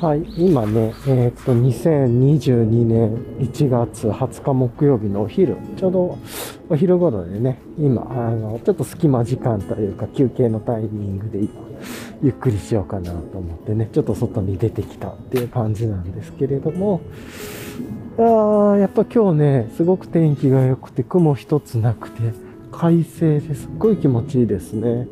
[0.00, 6.18] はい、今ね、えーっと、2022年1月20日木曜日のお昼、ちょうど
[6.68, 11.50] お昼頃でね、今、あの、ちょっと隙間時間というか休憩のタイミングで今、
[12.22, 17.00] ゆっくりしようかなと思ってね、ちょっと外に出てきたっていう感じなんですけれども、
[18.18, 22.34] あーやっぱ今日ね、すごく天気が良くて雲一つなくて、
[22.70, 25.08] 快晴ですっごい気持ちいいですね。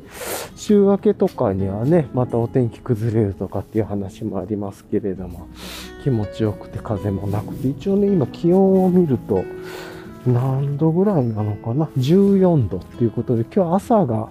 [0.56, 5.48] 週明けとかにはね、またお天気崩れるとかっていう話もありますけれども、
[6.02, 9.45] 気持ちよくて風もなくて、一応ね、今気温を見ると、
[10.27, 14.30] 何度ぐらいなのかな ?14 度っていうことで、今日朝が、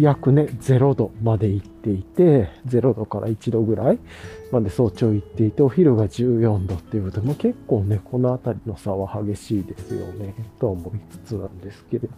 [0.00, 3.98] 約ね、0度まで行っていて、0度から1度ぐらい
[4.52, 12.08] まで早朝行っていて、お昼が14度っていうことで、も結構ね、この辺りの差は激しいですよね、と思いつつなんですけれど。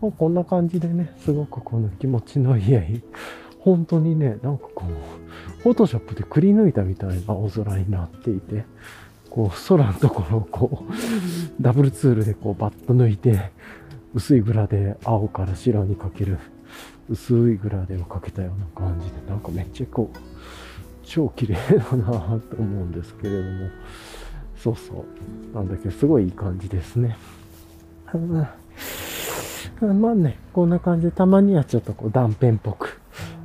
[0.00, 3.02] もうこんな感じでね、すごくこの気持ちのいい、
[3.58, 8.64] 本当にね、なんかこう、フォトショップでくり抜いたみたいな青空になっていて、
[9.28, 10.92] こう、空のところをこう、
[11.62, 13.50] ダブルツールでこう、バッと抜いて、
[14.14, 16.38] 薄いグラで青から白にかける、
[17.10, 20.18] 薄いグラデをかけたような感じで、なんかめっちゃこう、
[21.02, 23.68] 超綺麗だなぁと思うんですけれども、
[24.56, 25.04] そうそ
[25.52, 25.54] う。
[25.54, 27.18] なんだけど、すごいいい感じですね。
[29.80, 33.00] まあね、こんな感じで、たまにはちょっとこう断片っぽく、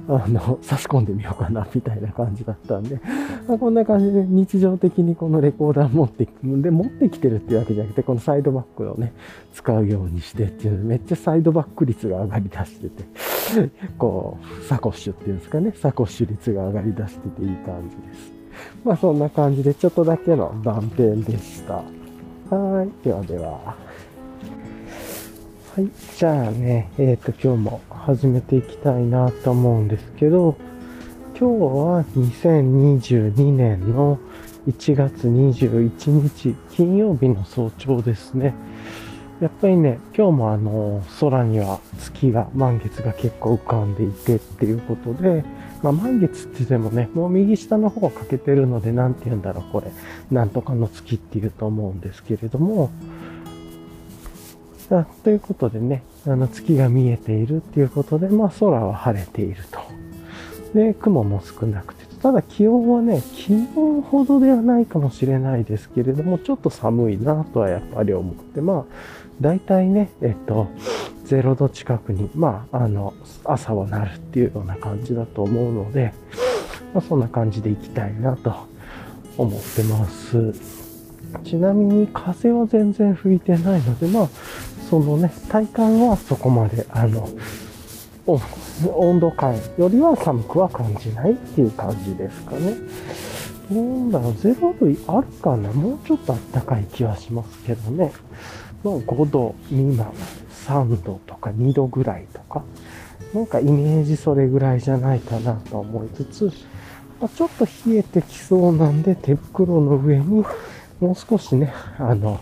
[0.07, 2.99] あの、差し込んでみようかな、みたいな感じだったんで、
[3.47, 9.13] まあ、こんな感じで日常的にこのレコーダー持ってきて、で、持ってきてるっていうわけじゃなくて、このサイドバックをね、
[9.53, 13.03] 使うようにしてっていう、めっちゃサイドバック率が上がり出してて、
[13.97, 18.31] こう、サコッシュっていうんですかね、サコッシュ率が上がり出してていい感じです。
[18.83, 21.75] まあそんな感じで、ちょっとだけの断片でした。
[22.55, 23.03] はい。
[23.03, 23.84] ではでは。
[25.75, 25.89] はい。
[26.17, 30.55] じゃあね、えっ、と、今日も始めていきたいなと思うんですけど、
[31.37, 34.17] 今日は2022年の
[34.69, 38.53] 1月21日金曜日の早朝ですね。
[39.41, 45.43] やっぱりね、今日もあの、空には月が、満月が結構浮かんでいてっていうことで、
[45.83, 49.91] まあ満月って言ってもね、もう右下の方を欠けてるので、なんて言うんだろう、これ。
[50.31, 52.91] なんとかの月っていうと思うんですけれども、
[54.91, 59.79] あということでね、あの月が見えているっていうことで、まあ空は晴れていると。
[60.73, 63.67] で、雲も少なくて、ただ気温はね、昨日
[64.01, 68.85] ほどではないかもしれないですけれども、ちょっと寒いなとはやっぱり思って、まあ、
[69.39, 70.67] 大体ね、えっと、
[71.25, 73.13] 0度近くに、まあ、あの、
[73.43, 76.13] 朝はなるっていうような感じだと思うので、
[76.93, 78.53] まあ、そんな感じでいきたいなと
[79.37, 80.53] 思ってます。
[81.43, 84.29] ちなみに風は全然吹いてないので、まあ、
[84.89, 87.27] そのね、体感はそこまで、あの、
[88.95, 92.75] 温度感よりは寒くは感じないっていう感じですかね。
[93.71, 98.11] どうだろう、0度あるかなもうちょっと暖かい気はしますけどね。
[98.83, 100.11] まあ5度未満、
[100.67, 102.63] 3度とか2度ぐらいとか、
[103.33, 106.45] なんかイメージそれぐらいじゃないかなと思いつつ、
[107.19, 110.45] まあ、ちょっと冷えてきそうなんで手袋の上に
[110.99, 112.39] もう少しね、あの、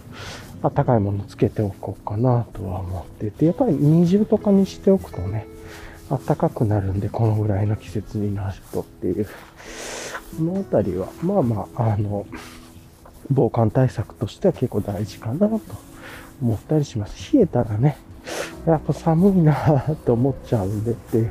[0.64, 5.46] 暖かいものつけておこうかなとは思ってて、やっぱり二重とかにしておくとね、
[6.10, 9.26] 暖かくなるんで、このぐらいの季節になるとっていう。
[9.26, 12.26] このあたりは、まあまあ、あの、
[13.30, 15.60] 防寒対策としては結構大事かなと
[16.42, 17.36] 思ったりします。
[17.36, 17.98] 冷えたらね、
[18.66, 21.30] やっぱ寒いなぁと思っちゃうんでって、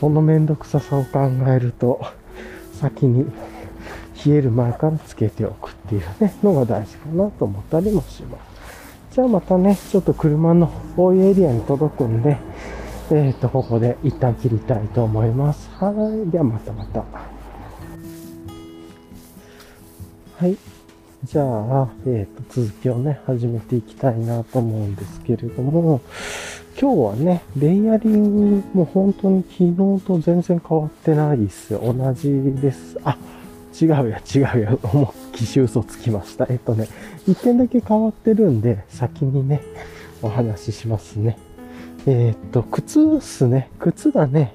[0.00, 2.00] そのめんどくささを考えると、
[2.80, 3.26] 先に
[4.24, 8.53] 冷える前からつけておくっていうね、のが大事かなと思ったりもします。
[9.14, 12.36] じゃあまたね、ちょっと車の多いエリアに届くんで、
[13.12, 15.70] えっ、ー、と、ここで一旦切りたいと思います。
[15.78, 15.92] は
[16.26, 16.28] い。
[16.32, 17.04] ではまたまた。
[20.36, 20.58] はい。
[21.22, 26.00] じゃあ、えっ、ー、と、続きをね、始めていきたいなと思うんですけれども、
[26.76, 31.78] 今日はね、レイヤリングも本当に昨日と全然変わってないっす。
[31.78, 32.98] 同じです。
[33.04, 33.16] あ、
[33.80, 36.46] 違うや、違うや、思いっきし嘘つきました。
[36.48, 36.88] えっとね、
[37.26, 39.62] 一点だけ変わってるんで、先にね、
[40.22, 41.36] お話ししますね。
[42.06, 43.70] えっと、靴っすね。
[43.78, 44.54] 靴だね。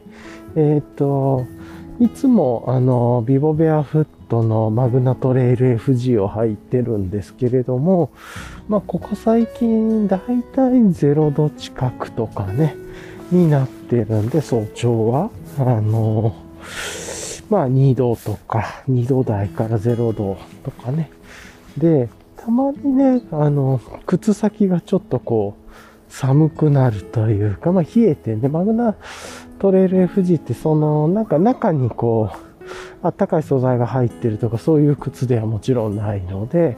[0.56, 1.46] えっと、
[2.00, 8.12] いつも、あの、ビボベアフットのマグナトレイル FG を履いてるんですけれども、
[8.70, 10.20] まあ、ここ最近、だい
[10.56, 12.76] たい0度近くとかね、
[13.32, 16.36] になってるんで、早朝は、あの、
[17.50, 21.10] まあ、2度とか、2度台から0度とかね。
[21.78, 25.70] で、たまにね、あの、靴先がちょっとこう、
[26.10, 28.96] 寒くなるというか、まあ、冷えてね、マグナ
[29.60, 32.50] トレイル FG ってその、なんか中にこう、
[33.02, 36.78] あったかい素材が入ってるとかそういう靴ではもちろんないので、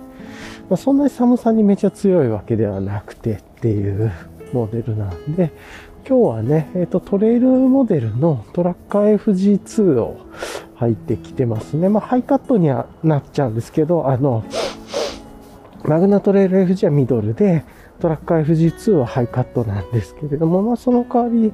[0.70, 4.12] まあ、そんなに寒さにめちゃ強いわけではなくてっていう
[4.54, 5.52] モデルなんで、
[6.08, 10.26] 今日はね、えっ、ー、と、トレイルモデルのトラッカー FG2 を
[10.78, 11.90] 履いてきてますね。
[11.90, 14.44] まあ、ハイカットにはなっちゃうんですけど、あの、
[15.84, 17.64] マグナトレイル FG はミドルで、
[18.00, 21.54] トラッカー FG2 はハイカットなんですけれども、まあ、その代わり、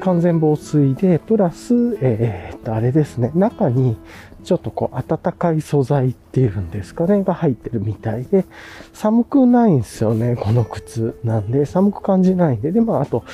[0.00, 3.96] 完全防水で、プラス、えー、っと、あれですね、中に
[4.44, 8.44] ちょっとこう、暖かい素材っていうんですかね、が入ってるみたいで、
[8.92, 11.18] 寒くないんですよね、この靴。
[11.24, 13.24] なんで、寒く感じないんで、で、まあ、あと、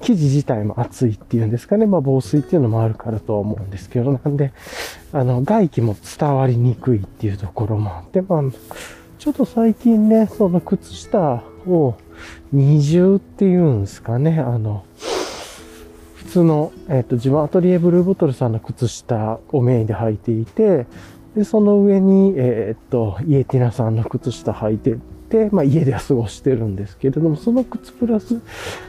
[0.00, 4.52] 生地自体も厚いっていうんですかね、まあ、防水っていうのもあるからとは思うんですけど、なんで、
[5.12, 8.42] あの、外気も伝わりにくいっていうところもあって、まあ、
[9.18, 11.94] ちょっと最近ね、その靴下を
[12.52, 14.84] 二重っていうんですかね、あの、
[16.44, 20.86] の、えっ、ー、と、自分アトリエブルーボトルさんの靴下をメインで履いていて、
[21.34, 24.98] で、その上に、えっ、ー、と、イエティナさんの靴下履いて
[25.28, 28.40] て、まあ家では過ごしてるんですけれども、その靴プラス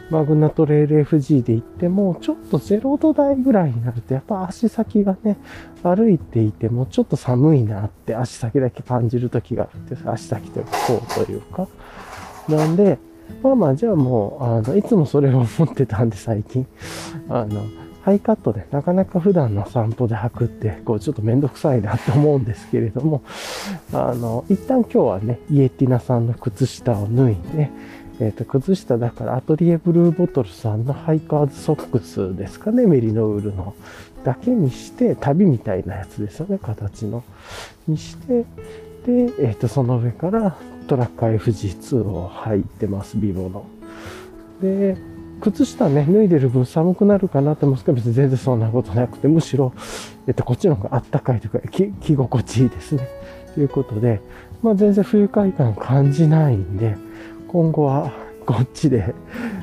[0.09, 5.37] マグナトレール FG で行っても、ちょっと0度台ぐらいになると、やっぱ足先がね、
[5.83, 11.67] 歩いていてもちょっと寒いなって足先だけ感じる時があって、足先というか、こうというか。
[12.47, 12.97] なんで、
[13.43, 16.65] まあまあ、じゃあもう、あの、いつもそれを思ってたんで最近、
[17.29, 17.65] あの、
[18.07, 23.21] ハイカットでなかなか普段の散歩で履くって、こうちょっとめんどくさいなって思うんですけれども、
[23.91, 27.69] あの、一旦今日はね、イエティナさんの靴下を脱いで、
[28.19, 33.75] えっ、ー、と、靴下だからアトリエブルーボトルさんのハイカーズソックスですかね、メリノウールの。
[34.23, 37.25] だけにして、旅みたいなやつですよね、形の。
[37.89, 38.45] にして、
[39.05, 43.65] で、えっ、ー、と、その上からトラッカー FG2 を履いてます、ビボの。
[44.61, 44.97] で、
[45.41, 49.73] 靴下ね、脱いでる分寒くなるかなと思うんですけど、別に全然そんなことなくて、むしろ、
[50.25, 53.07] えっと、こっちの方があったかいというか、着心地いいですね。
[53.53, 54.21] ということで、
[54.63, 56.95] まあ全然不愉快感感じないんで、
[57.47, 58.11] 今後は
[58.45, 59.13] こっちで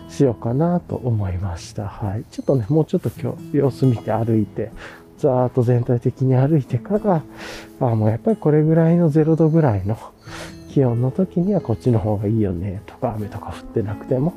[0.09, 1.89] しようかなと思いました。
[1.89, 2.25] はい。
[2.31, 4.71] ちょっとね、もうちょっと今日様子見て歩いて、
[5.19, 7.23] ざーっと全体的に歩いてから、
[7.81, 9.97] あもうやっぱりこれぐらいの0度ぐらいの
[10.75, 14.35] 気温の時にはこっちの方がいいよねとか、雨とか降ってなくても、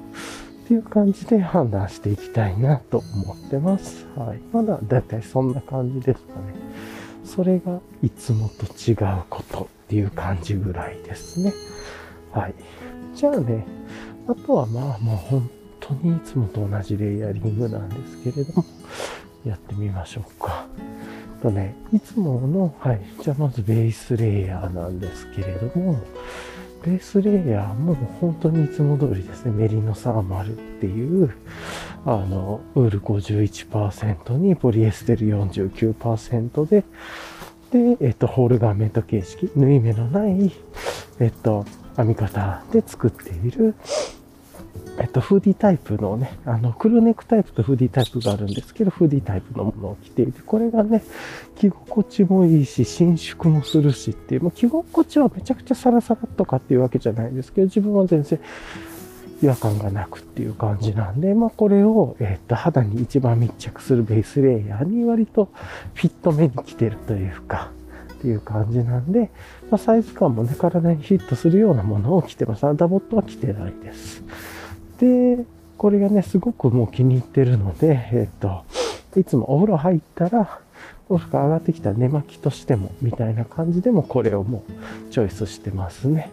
[0.66, 4.06] っていう感じで判断していきたいなと思ってます。
[4.16, 4.40] はい。
[4.54, 6.54] まだだいたいそんな感じですかね。
[7.26, 11.52] それがいつもと違うことっていう感じぐらいですね。
[12.32, 12.54] はい。
[13.16, 13.66] じゃあね、
[14.28, 15.50] あとはまあもう本
[15.80, 18.66] 当にいつもと同じレイヤリングなんですけれども、
[19.44, 20.68] やってみましょうか。
[21.42, 23.02] とね、いつもの、はい。
[23.22, 26.00] じゃあまずベースレイヤーなんですけれども、
[26.84, 31.34] ベースレイヤーも本当にいつも通りですね、メリノサーマルっていう、
[32.06, 36.84] あの、ウール51%にポリエステル49%で、
[37.72, 40.52] で、えっと、ホールガーメント形式、縫い目のない、
[41.20, 41.66] えっと、
[41.98, 43.76] 編み方で作っている、
[45.00, 51.04] えっと、フーディータイプのね、あの、クルーネックタイプとフーディータイプがあるんですけど、フーディータイプのものを着ていて、これがね、
[51.56, 58.40] 着心地もいいし、伸縮もするしっていう、もう着心地はめちゃくちゃサラサラとかっていうわけじゃないんですけど、自分は全然
[59.44, 65.50] 違和感がなくっていう感じなんで、まあこれを、えっと、肌に一番密着するベースレイヤーに割と
[65.94, 67.70] フィット目に来てるというか、
[68.18, 69.30] っていう感じなんで、
[69.70, 72.66] まあ、サイズ感もね、体にフィットするようなものを着てます。
[72.66, 74.24] アダボットは着てないです。
[75.00, 75.46] で、
[75.78, 78.64] これがね、すごくもう気に入ってるので、えっ、と、
[79.16, 80.60] いつもお風呂入ったら、
[81.10, 86.32] お風呂上がってきた寝巻きとしても、みたいな感じでもこれをもうチョイスしてますね。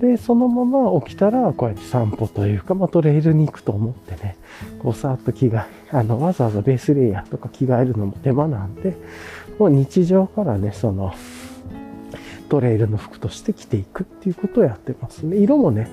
[0.00, 4.36] で、そのまま起きたら、こうやって散歩というか、まあ、トレイルに行くと思ってね、
[4.82, 8.96] こうさーっと着替え、あの、わざわざベースレイヤーとか着替えるのも手間なんで、
[9.58, 11.14] もう日常からね、その、
[12.48, 15.36] トレイルの服として着ていくっていうことをやってますね。
[15.38, 15.88] 色もね、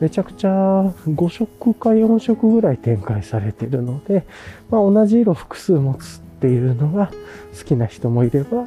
[0.00, 4.24] めちゃくちゃ5色か4色ぐらい展開されてるので、
[4.70, 7.10] まあ、同じ色複数持つっていうのが
[7.58, 8.66] 好きな人もいれば、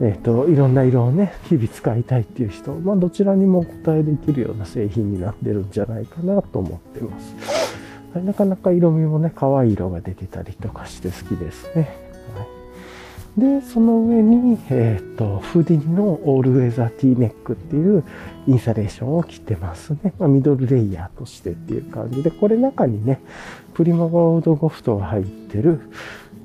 [0.00, 7.34] えっ、ー、と、いろんな色をね、日々使いたいっていう人、まあ、どちらにもお答えできるような製品になってるんじゃないかなと思ってます。
[8.20, 12.03] なかなか色味もね、可愛い色が出てたりとかして好きですね。
[13.36, 18.04] で、その上に、えっ、ー、と、フーディニのオールウェザーティーネックっていう
[18.46, 20.12] インサレーションを着てますね。
[20.20, 23.20] まあ、ミドルレイヤーとしてっていう感じで、これ中にね、
[23.74, 25.80] プリマゴールドゴフトが入ってる、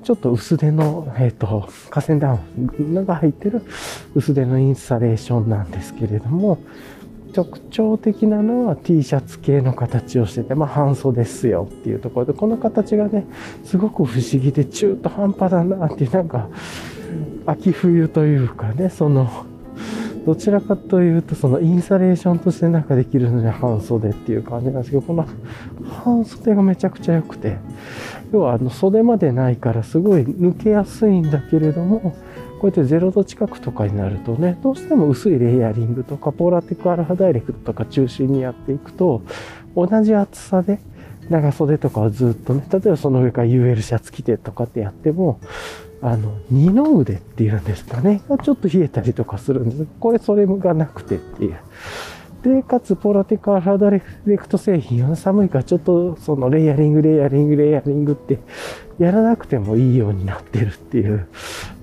[0.03, 3.61] ちょっと薄手の、えっ、ー、と、河川ダウンが入ってる
[4.15, 6.57] 薄手のインサレーションなんですけれども、
[7.33, 13.25] 特徴的なのは T シャツ系の形をしてて、まあ半袖ですよっていうところで、この形がね、
[13.63, 16.47] すごく不思議で中途半端だなっていう、なんか、
[17.45, 19.29] 秋冬というかね、その、
[20.25, 25.25] どちらかというと、そのインサレーションとしてなんかできるのに半袖っていう感じなんですけど、この
[26.03, 27.57] 半袖がめちゃくちゃ良くて、
[28.31, 32.15] 要はあの袖までないからすごい抜けやすいんだけれども、
[32.59, 39.21] こうやって0度近くとかになるとね、どうしても薄いレイヤリングとか、ポーラテックアルファダイレクトとか中心にやっていくと、
[39.75, 40.79] 同じ厚さで
[41.29, 45.39] 長袖とかをずっとね、例えばその上から UL シャツ着てとかってやっても、
[46.01, 49.87] あの、二の腕っていうんですかね、がちょっと冷えたりとかするんです。
[49.99, 51.55] これそれがなくてっていう。
[52.43, 53.99] で、かつ、ポラテカハーダレ
[54.37, 58.39] クト製品は寒いからちょっとそのレイヤリング、レイヤリング、レイヤリングって
[58.97, 61.27] やらなくてもいいようになってるっていう。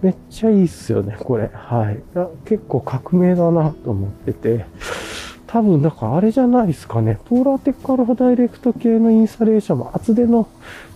[0.02, 1.50] めっちゃいいっすよね、これ。
[1.52, 1.98] はい。
[2.46, 4.64] 結構革命だなと思ってて。
[5.46, 7.18] 多分、なんかあれじゃないですかね。
[7.26, 10.48] ポーラーテックアルファダイレクト系のインスタレーションも厚手の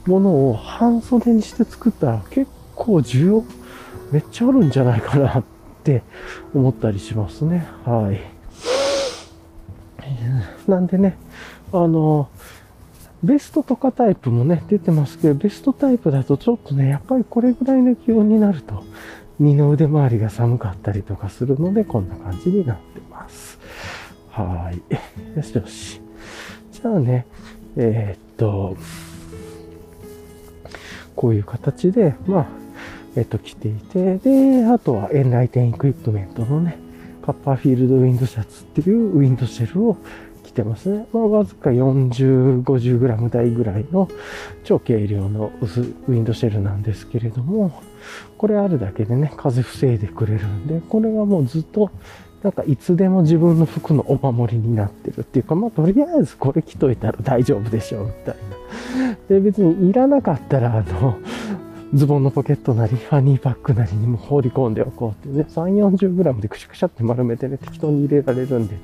[0.07, 3.45] ものを半袖にして作ったら結構需要
[4.11, 5.45] めっちゃあるんじゃないかなっ
[5.85, 6.03] て
[6.55, 7.67] 思ったりしますね。
[7.85, 8.21] はい。
[10.67, 11.17] なんでね、
[11.73, 12.29] あの、
[13.23, 18.83] ベストとかタイプもね、出てますけど、ベストタイプだとちょっとね、やっぱりこれぐらいの気温になると、
[19.39, 23.59] 二の腕周りが寒かったりとかするので、こんな感じになってます。
[24.31, 25.37] はい。
[25.37, 26.01] よしよし。
[26.73, 27.27] じゃあね、
[27.77, 28.77] えー、っと、
[31.15, 32.47] こういう形で、まあ、
[33.17, 36.79] えっと、着ていて、で、あとはエンライテンエクイプメントのね、
[37.25, 39.97] カッパーフィールドウィンドシャツっていうウィンドシェルを
[40.43, 41.07] 着てますね。
[41.13, 44.09] まあ、わずか40、50g 台ぐらいの
[44.65, 47.73] 超軽量の薄ウィンドシェルなんですけれども、
[48.37, 51.91] これあるだけでね、風防いでくれるんで、これがもうずっと
[52.43, 59.17] なんかいつでも自分の服のお守りになってるっていうか、まあとりあえずこれ着といたら大丈夫でしょうみたいな。
[59.29, 61.19] で、別にいらなかったら、あの、
[61.93, 68.77] ズボンのポケットなり、ファニーパックなりにも放り込んでおこうってね、3、40g でくしゃくしゃって丸めてね、適当に入れられるんで、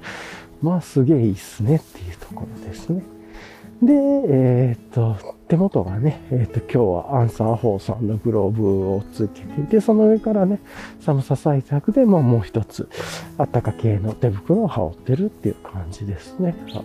[0.60, 3.04] まあすげえいいっすねっていうところですね。
[3.82, 6.68] で、えー、っと、手元がね、えー、っと、今
[7.02, 10.58] 日はアンサー4さんのグローブをつけていて、その上からね、
[11.00, 12.88] 寒さ対策で、まあもう一つ、
[13.38, 16.56] あったか系の手袋を羽織ってるっていう感じですね。
[16.72, 16.84] はい。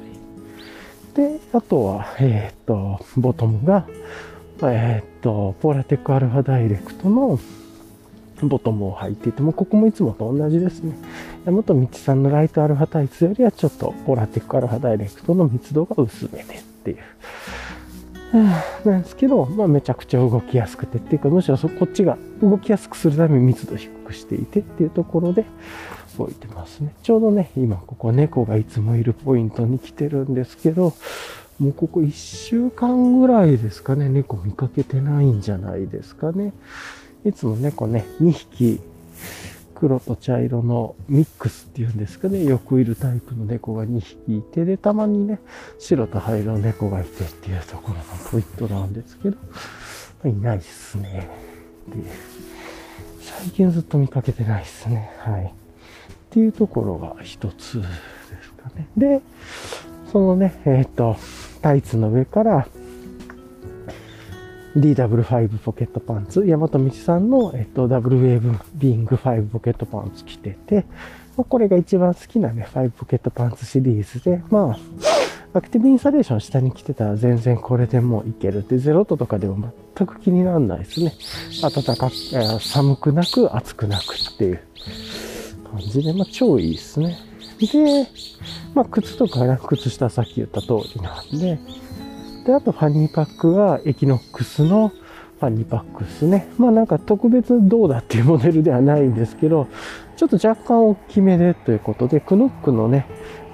[1.16, 3.88] で、あとは、えー、っと、ボトムが、
[4.70, 7.40] えっと、ポラテックアルファダイレクトの
[8.42, 10.96] ボトムを履いていても、ここもいつもと同じですね。
[11.46, 16.98] 山本道さんのライトアルファタイツよりはちょっとポラテックアルファダイレクトの密度が薄めでっていう。
[18.86, 25.46] なんですけど、まあ、めちゃくちゃ動きやすくてっていうか、むしろそこっちが動きやすくするために密度低くしていてっていうところで
[26.18, 26.94] 置いてますね。
[27.04, 30.94] ちょうどね、今ここ猫がいつもいるポイントに来てるんですけど、
[31.62, 36.54] もうここ1週間ぐらいですかね、猫見かけてないんじゃないですかね。
[37.24, 38.82] いつも猫ね、2匹、
[39.76, 45.40] 黒と茶色のミックスっていうんですかね、よくいるタイプの猫が2匹いて、で、たまにね、
[45.78, 49.38] 白と灰色の猫がいてっていうところのポイントなんですけど、
[50.26, 51.30] いないっすね。
[51.90, 51.98] で、
[53.22, 55.12] 最近ずっと見かけてないっすね。
[55.20, 55.46] はい。
[55.46, 55.50] っ
[56.32, 57.88] ていうところが一つで
[58.42, 58.88] すかね。
[58.98, 59.22] で、
[60.12, 61.16] そのね、えっ、ー、と、
[61.62, 62.68] タイツの上から
[64.76, 70.86] DW5 ポケットパンツ、山本道さんの、えっと、ダブルウェーブビング5ポケットパンツ着てて、
[71.36, 74.78] ま、これが一番好きなね、5ポケットパンツシリーズで、ま
[75.54, 81.14] あ、アクティブインサレーション下に着てたら全然これでもういけるって、ゼロ度とかでも全く気にならないですね。
[81.62, 84.62] 暖かく、え寒くなく、暑くなくっていう
[85.70, 87.31] 感じで、まあ、超いいですね。
[87.68, 88.08] で、
[88.74, 91.60] まあ、靴とかね、靴下さっき言った通りなんで、
[92.46, 96.48] で、あと fanny pack はエキノックスの fanny pack ですね。
[96.58, 99.68] まあなんか特別どうだっていうモデルではないんですけど、
[100.16, 103.08] ちょっと若干大きめでということで、クノックのね、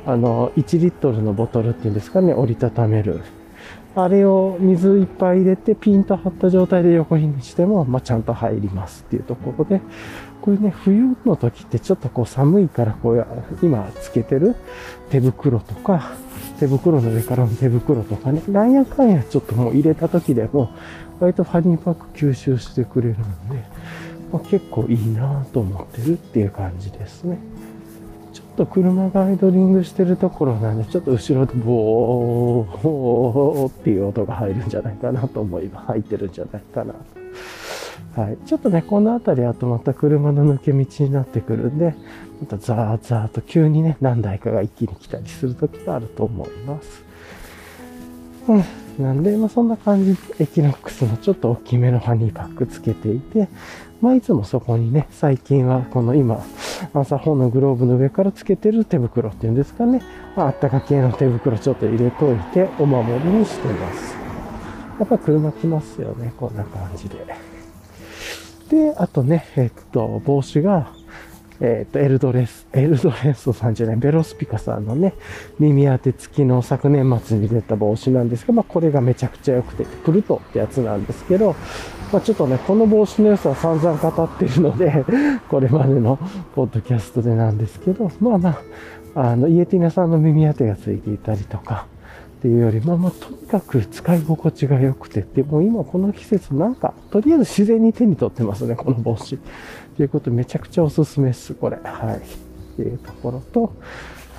[0.06, 3.22] あの、1リットルのボトルっていうんですかね、折りたためる。
[3.96, 9.82] あれを水いっぱい入れてピンと張った状態で横にしても、まあ、ちゃんと入りますっていうところで、
[10.48, 13.28] これね、冬の時ってちょっとこう寒いからこう
[13.62, 14.56] 今つけてる
[15.10, 16.14] 手袋とか、
[16.58, 20.72] 手袋の上からの手袋とかね、なんやかんやちょっともう入れた時でも、
[21.20, 23.24] 割とファニーパック吸収してくれるの
[23.54, 23.62] で、
[24.32, 27.40] まあ、結構いいなと思ってるっていう感じですね。
[28.32, 35.88] ちょっと車がアイドリングしてるところなんで、ちょっと後ろでボーっていう音が入るんじゃないかなと思います。
[35.88, 37.00] 入ってるんじゃないかなと
[38.18, 38.38] はい。
[38.48, 41.94] ちょっとね、この辺りはとまた車の抜け道になってくるんで、
[42.42, 47.04] またザーザーと急にね、何台かが一気に来たりする時があると思います。
[48.48, 48.64] うん。
[49.04, 53.50] なんで、まあそんな感じで、エキノックスのちょっと大きめのファニーパックつけていて、
[54.02, 56.44] まあいつもそこにね、最近はこの今、
[56.96, 60.02] 朝本のグローブの上からつけてる手袋っていうんですかね。
[60.36, 64.16] まああったか系の手袋ちょっと入れといて、お守りにしてます。
[64.98, 67.57] やっぱ車来ますよね、こんな感じで。
[68.70, 70.92] で、あとね、えっと、帽子が、
[71.60, 75.14] えっと、エルドレス、エルドレスさんじゃない、ベロスピカさんのね、
[75.60, 81.56] 耳当て付きの昨年末に出た帽子なんですが、まあこれがめちゃくちゃ良くて、プルトってやつなんですけど、
[82.12, 85.06] まあちょっとね、この帽子の良さは散々語ってるので、
[85.50, 86.20] これまでの
[86.54, 88.60] ポッドキャストでなんですけど、まあま
[89.16, 91.88] あ、あの、イエティナさんの耳当てがついていたりとか、
[92.38, 99.40] っていうよりも、まあ、とにかく使い心地が良くてって、もう今この季節なんか、とりあえず自然に手に取ってますね、この帽子。
[99.96, 101.78] ということ、めちゃくちゃおすすめです、これ。
[101.84, 102.18] はい。
[102.18, 102.22] っ
[102.76, 103.74] ていうところと、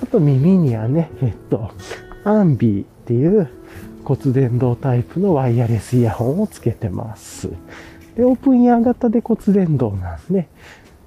[0.01, 1.71] あと耳にはね、えっと、
[2.23, 3.49] アンビーっていう
[4.05, 7.49] 骨伝導タイプのワイヤレスイヤホンをつけてます。
[8.15, 10.47] で、オープンイヤー型で骨伝導なんで、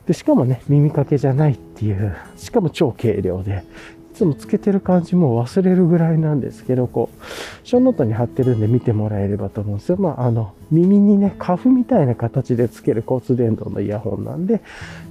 [0.06, 3.64] で、しかもね、耳かけじゃないっていう、しかも超軽量で、
[4.22, 7.26] つもつけてる感じも忘れるぐらいなんですけど、こう、
[7.66, 9.96] ショーノートに貼ってるんで見てもらえればと思うんですよ。
[9.98, 14.60] まあ、あの、耳にね、カフみたいな形でつける骨伝導のイヤホンなんで、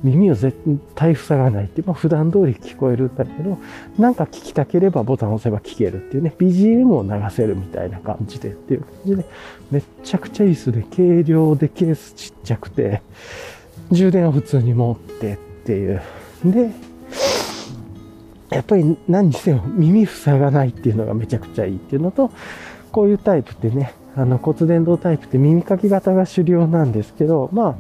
[0.02, 0.58] 耳を絶
[0.96, 3.58] 対塞がないって、まあ、普段通り聞こえるんだけど、
[4.00, 9.26] なんか聞きたければボタンを押せば聞けるっていうね、BGM を流せるみたいな感じでっていう感じで、
[9.72, 10.86] めっちゃくちゃいいですね。
[10.96, 13.02] 軽量でケースちっちゃくて、
[13.92, 16.02] 充電は普通に持ってっていう。
[16.46, 16.72] で、
[18.52, 22.32] やっぱり何にせよ耳塞がないっていうのがめちゃくちゃいいっていうのと、
[22.92, 27.76] こういうタイプってね、あの骨伝導タイプって耳かき型が主流なんですけど、まあ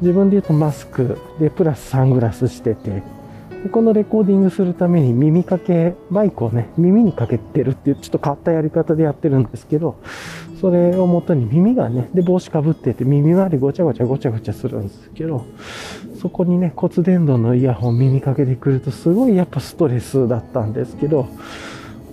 [0.00, 3.02] 自分で言うとマスクでプラスサングラスしてて、
[3.72, 9.96] このレコーディングするために耳かけ、マイクをね、耳にかけてるっていうちょっと変わったやり方でやってるんですけど、
[10.60, 15.44] それをもとに耳がね、で帽子かぶってて耳周りごちゃごちゃごちゃごちゃするんですけど、
[16.20, 21.28] そこにね、骨伝導のイヤホン耳かけてくるとすごいやっぱストレスだったんですけど、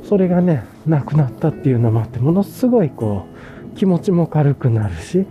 [0.08, 3.25] それがね、なくなったっていうのもあって、ものすごいこ
[3.73, 5.25] う、気持ちも軽くなるし、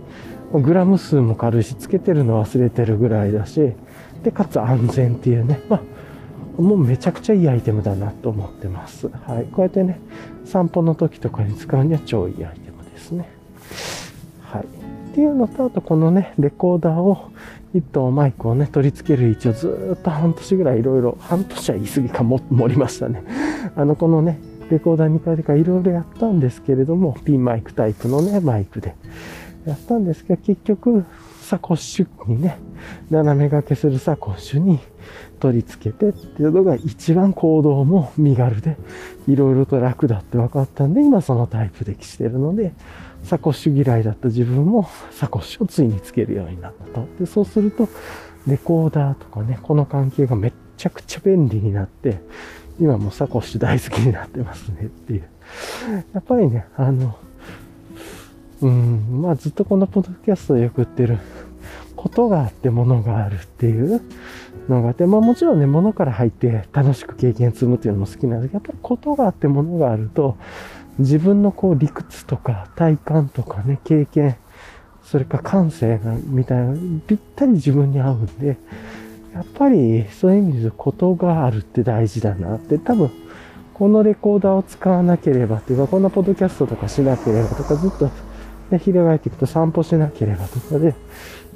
[0.51, 3.73] グラム数も軽いし、つけてるの忘れてるぐらいだし、
[4.23, 5.77] で、かつ安全っていうね、ま
[6.57, 9.07] あ、もうめちゃくちゃいいアイテムだなと思ってます。
[9.07, 9.45] はい。
[9.45, 9.99] こうやってね、
[10.45, 12.62] 散歩の時とかに使うには超いいアイテム
[12.93, 13.29] ですね。
[14.41, 14.63] はい。
[14.63, 17.31] っていうのと、あとこのね、レコーダーを、
[17.75, 23.23] 1頭マイクをね、取り付ける位置をずっと半年ぐらいいろいろ、半年は言い過ぎかも、盛りましたね。
[23.75, 28.95] あの、このね、レコーダー2回でかいろいろやったんですけれども、ピンマイクタイプのね、マイクで
[29.65, 31.03] やったんですけど、結局、
[31.43, 32.57] サコッシュにね、
[33.11, 34.79] 斜め掛けするサコッシュに
[35.39, 38.77] 取り付けてっていうのが一番行動も身軽で、
[39.27, 42.73] いろいろと楽だって分かったんで、今そのタイプでしてるので、
[43.23, 47.07] サコッシュ嫌いだった自分もサコッシュをついにつけるようになったと。
[47.19, 47.89] で、そうすると、
[48.47, 52.21] レコーダーとかね、この関係がめっちゃくちゃ便利になって、
[52.79, 55.29] 今もサコッシュ大好きになってますねっていう。
[56.13, 57.17] やっぱりね、あの、
[58.67, 61.19] うん、まあずっとこのポッドキャストでよく言ってる、
[61.95, 64.01] ことがあって物があるっていう
[64.67, 70.37] のがあって、まあもちろんね、物から入って楽しく経験積むっていうのも好きなんですけど、やっぱりことがあって物があると、
[70.99, 74.35] 自分のこう理屈とか体感とかね、経験、
[75.03, 76.75] それか感性がみたいな、
[77.07, 78.57] ぴったり自分に合うんで、
[79.33, 83.11] やっぱりそういう意味でことがあるって大事だなって、多分、
[83.73, 88.09] このレコーダーを使わなければっていうか、こんなポッドキャストとかしなければとか、ずっと、
[88.71, 90.95] ね、翻っていくと散歩しなければとかで、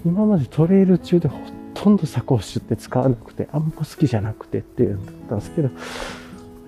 [0.05, 1.37] 今までトレイル中でほ
[1.73, 5.69] とんどサコッシュって使わなくて、あんま好きじゃなくてっていうんだったんですけど、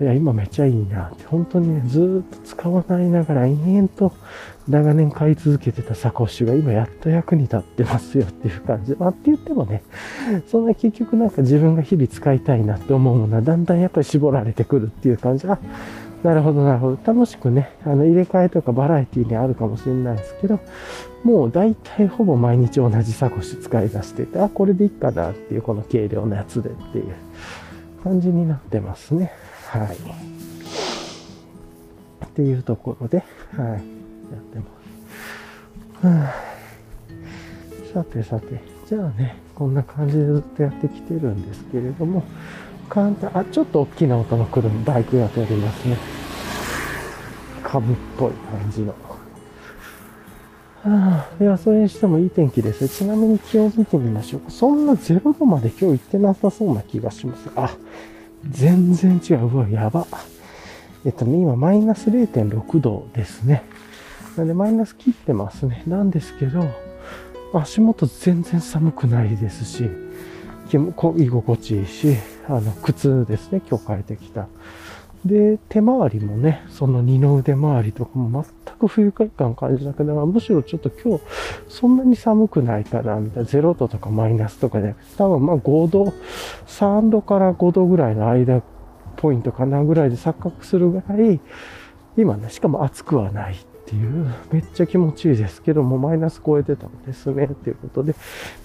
[0.00, 4.12] いや、今めっちゃいいなって、本当にね、ずっと使わないながら延々と
[4.66, 8.96] 長年買い続けてたサコッシュが今やっと役に立ってますよっていう感じ。
[8.98, 9.82] まあって言ってもね、
[10.50, 15.46] そんな結局なんか自分が日々使いたいなって思うものはだんだんやっぱり絞られてくるっていう感じ。
[15.48, 15.58] あ、
[16.22, 16.98] なるほどなるほど。
[17.04, 20.60] 楽しくね、あの入れ替えとかバラエティにあるかもしれないですけど、
[21.24, 27.14] もう大体ほぼ毎日同じサコッシュ使い出してて、あ、これでいいかなっていうこの軽量のやつでっていう
[28.04, 29.32] 感じになってますね。
[29.68, 29.96] はい。
[32.26, 33.24] っていうところで、
[33.56, 33.68] はい。
[33.68, 34.64] やってま
[36.02, 36.06] す。
[36.06, 36.50] はあ
[37.92, 42.22] さてさて、じゃあね、こんな感じでずっとやってきてるんですけれども、
[42.88, 45.98] 簡単、あ、ちょっと大きな音の車、バイクが通りますね。
[47.62, 48.94] 株っぽい感じの。
[50.82, 52.88] はあ、いや、それにしてもいい天気です。
[52.88, 54.50] ちなみに気温見てみましょうか。
[54.50, 57.50] そんな0度まで今日行ってなさそうな気がします。
[57.54, 57.76] あ、
[58.48, 59.44] 全然違う。
[59.44, 60.06] うわ、やば。
[61.04, 63.62] えっとね、今マイナス0.6度ですね。
[64.38, 65.82] なんでマイナス切ってますね。
[65.86, 66.64] なんですけど、
[67.52, 69.90] 足元全然寒くないですし、
[70.72, 72.16] 居心地いいし、
[72.48, 74.46] あの、靴ですね、今日変えてきた。
[75.24, 81.24] で、手回りもね、その二の腕回りとかも全く不愉快感感じなくて、むしろちょっと今日
[81.68, 83.48] そんなに寒くないかな、みたいな。
[83.48, 86.14] 0度とかマイナスとかで、多分まあ5度、
[86.66, 88.62] 3度から5度ぐらいの間
[89.16, 91.40] ポイントかなぐらいで錯覚するぐらい、
[92.16, 93.56] 今ね、しかも暑くはない
[93.90, 98.14] っていう、めっちゃ気持ちいいですけども、マイナス超えてたんですね、っていうことで。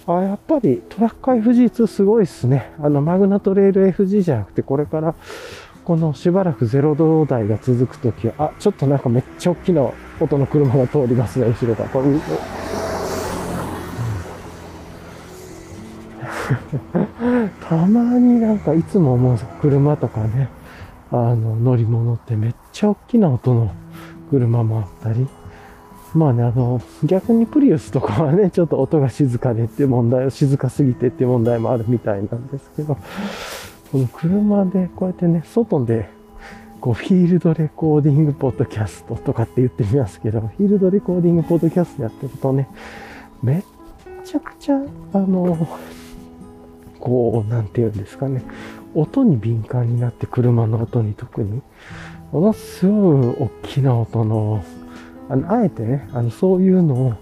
[0.06, 2.70] あ、やっぱりトラック FG2 すごいっすね。
[2.80, 5.16] あの、マグナトレイル FG じゃなくて、これから
[5.84, 11.88] このしばらく0度台が続くときは、あ、ちょっとなんかめっちゃ大きな音の車が通りますね、後ろから。
[11.88, 12.06] これ、
[17.68, 20.48] たまになんかいつも思う車とかね、
[21.10, 23.72] あの乗り物ってめっちゃ大きな音の
[24.30, 25.26] 車もあったり、
[26.14, 32.96] まあね、あの、逆にプリウスとかはね、 ちょっと音が静かでっていう問題を、静かすぎてっていう問題もあるみたいなんですけど、
[33.92, 36.08] この車でこうやってね、外で
[36.80, 42.68] こうフィールドレコーディングポッドキャストとかって言ってみますけど、フィールドレコーディングポッドキャストやってるとね、
[43.42, 43.62] めっ
[44.24, 44.76] ちゃくちゃ、
[45.12, 45.68] あの、
[47.00, 48.42] こう、なんて言うんですかね、
[48.94, 51.62] 音に敏感になって車の音に特に、
[52.36, 54.62] ものすごい大きな音の、
[55.30, 57.14] あの、あえてね、あの、そういうのを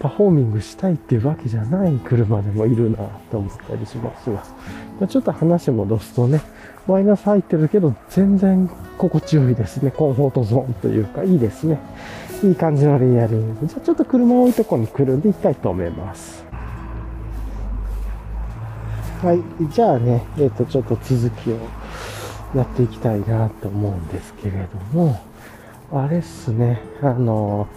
[0.00, 2.96] パフォーミングしたいっていうわけじゃない車でもいるな
[3.30, 4.42] と思ったりしますが、
[4.98, 6.40] ま、ちょっと話戻すとね、
[6.88, 9.92] マイナス入ってるけど全然心地よいですね。
[9.92, 11.78] コンフォートゾーンというか、いいですね。
[12.42, 13.68] いい感じのレイヤリング。
[13.68, 16.44] じゃあちょっと車を置いとこに来るんで行きたいと思います。
[19.22, 19.40] はい。
[19.72, 21.58] じゃあね、えっ、ー、と、ちょっと続きを
[22.56, 25.20] やっていきたいなと思うんですけれども、
[25.92, 27.68] あれっすね、あの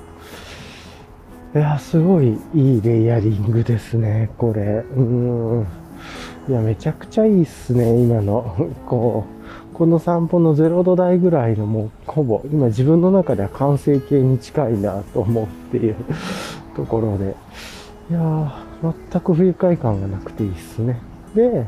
[1.54, 4.86] いや、すごいいいレイヤリングですね、これ。
[4.96, 5.68] うん。
[6.48, 8.70] いや、めちゃくちゃいいっすね、今の。
[8.86, 9.26] こ
[9.74, 15.96] う、この散歩の0度台ぐらいのもう、ほぼ、今自分の中では完成形に近いなと思うっていう
[16.78, 17.36] ところで。
[18.12, 21.00] いやー、全く不愉快感がなくていいっすね。
[21.34, 21.66] で、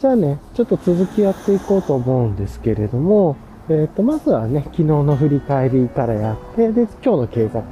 [0.00, 3.36] じゃあね、ちょっと続きやっていこうと思うんですけれども、
[3.68, 7.62] えっ、ー、と、まずはね、昨日の振り返りからやって、で、今日の計画。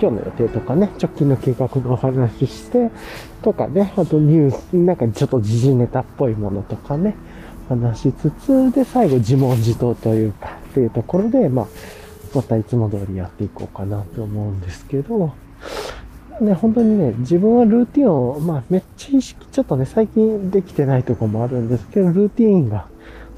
[0.00, 2.90] 今日の予定とかね、直近の計画のお話しして、
[3.42, 7.16] とかね、あとニュース、なんかちょっと時事ネタっぽいものとかね、
[7.68, 11.66] 話しつつ、で、最後自問自答というか、っていうところで、まあ、
[12.34, 15.34] またいつも通りやっていこうかなと思うんですけど、
[16.40, 22.86] ね、本当にね、自分はルーティンを、まあ、めっちゃ意識、ちょっとね、最近できてないとこもあるんですけど、ルーティンが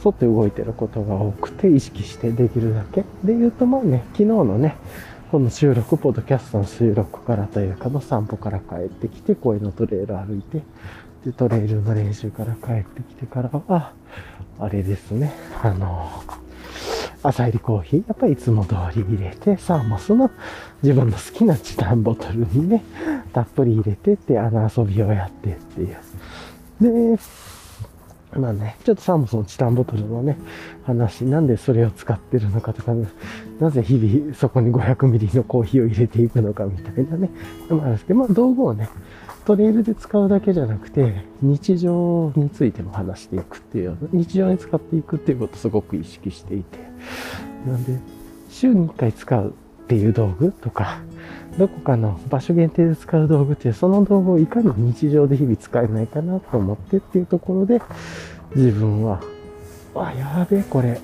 [0.05, 3.03] 沿って動いてることが多くて、意識してできるだけ。
[3.25, 4.77] で言うと、まあね、昨日のね、
[5.31, 10.63] この収録、ポッドキャストの収録からというかの散歩から帰ってきて、公園のトレイル歩いて、
[11.25, 13.93] で、トレイルの練習から帰ってきてからは、
[14.59, 15.33] あれですね、
[15.63, 16.09] あの、
[17.23, 20.31] 朝入りコーヒー、やっぱりいつも通り入れて、サーモスの
[20.83, 22.83] 自分の好きなチタンボトルにね、
[23.33, 25.97] たっぷり入れてって、あの遊びをやってっていう。
[27.17, 27.21] で、
[28.39, 30.37] まあね、ちょっとサーモスのチタンボトルのね、
[30.85, 33.09] 話、なんでそれを使ってるのかとか、ね
[33.61, 37.31] なぜ日々そこに500ミリのコーヒーを入れていくのかみたいなね、
[37.71, 38.89] まあ、あるんですけど、まあ道具をね、
[39.47, 46.86] トレイルで使うだけじゃなくて、日常についても話していくっていう、日常に使っていくっていうことをすごく意識していて、
[47.67, 47.99] なんで、
[48.51, 49.55] 週に1回使う
[49.85, 51.01] っていう道具とか、
[51.59, 57.81] どこかの場所限定で使う道具っていう、その道具をいかに日常で日々使えないかなと思ってっていうところで、
[58.55, 59.21] 自分は、
[59.95, 61.01] あ、やべえ、これ。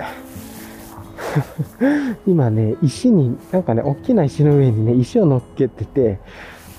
[2.27, 6.19] 今ね、石に、なんかね、大きな石の上にね、石を乗っけてて、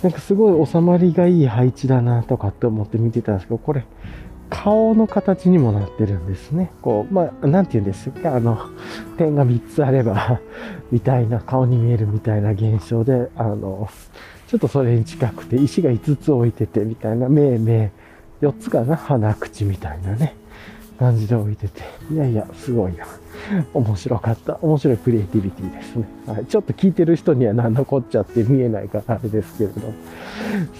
[0.04, 3.86] なんかすごい収まりがいい配置だなとかって思って見てたんですけど、これ、
[4.54, 6.72] 顔の形にもなってるんですね。
[6.84, 8.70] こう、まあ、なんて言うんですか、あの、
[9.18, 10.40] 点が3つあれば
[10.92, 13.90] みたいな、顔に見えるみたいな現象で、あの、
[14.48, 17.92] ちょっとそれに近くて、石が5つ置いてて、みたいな、目、目、
[18.42, 20.36] 4つかな、鼻、口みたいなね、
[21.00, 23.06] 感じで置いてて、いやいや、すごいな。
[23.74, 24.58] 面白かった。
[24.62, 26.06] 面白いクリエイティビティですね。
[26.28, 26.46] はい。
[26.46, 29.82] ちょっと聞いてる人には何のこっちゃって見えないからあれですけれど。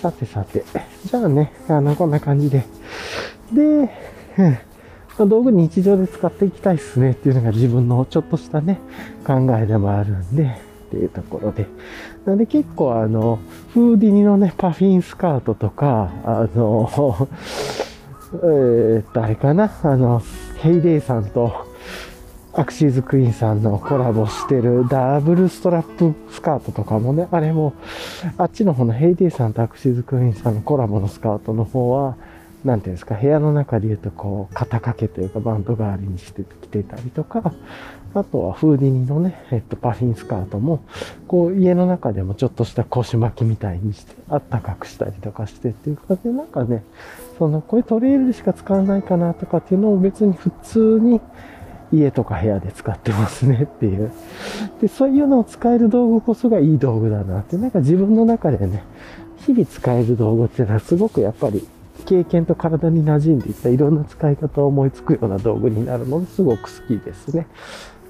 [0.02, 0.64] さてさて。
[1.06, 2.64] じゃあね、あの、こんな感じで。
[3.52, 3.90] で、
[5.20, 8.80] うん、道具日常で使っていきたいっすねっていうのが自分のちょっとしたね、
[9.26, 10.44] 考えでもあるんで、
[10.88, 11.68] っていうところで。
[12.26, 13.40] なんで結構あの、
[13.74, 16.90] フーディニのね、パフィンスカートとか、あの、
[18.34, 20.22] えー、っと、あれかな、あの、
[20.58, 21.74] ヘイデイさんと、
[22.56, 27.74] アクシーズクイーンさんのコラボしてるダブルストラップスカートとかもね、あれも、
[28.38, 32.16] あっちの方のヘイディさんとアクシーズクイーンさんのコラボのスカートの方は、
[32.64, 37.54] なんていうんですか、部屋の中で言うとこう、肩掛けというかバンド代わりにしてきてたりとか、
[38.14, 40.82] あとはフーディニのね、えっと、パフィンスカートも、
[41.28, 46.84] こう、家の中でもちょっとした腰巻きみたいにして、あったかくしたりとかしてっていうかで、なんかね、
[47.38, 51.20] その、これトレイルでしか使わないかなとかっていうのを別に普通に
[51.92, 54.12] 家とか部屋で使ってますねっていう。
[54.80, 58.84] で、そういうのを使える道具こそがいい道具だなって、なんか自分の中でね、
[59.38, 61.68] 日々使える道具っていうのはすごくやっぱり
[62.04, 67.48] 経験と体に馴染んでいったいろんな使い方を思いつくような道具になるのですごく好きですね。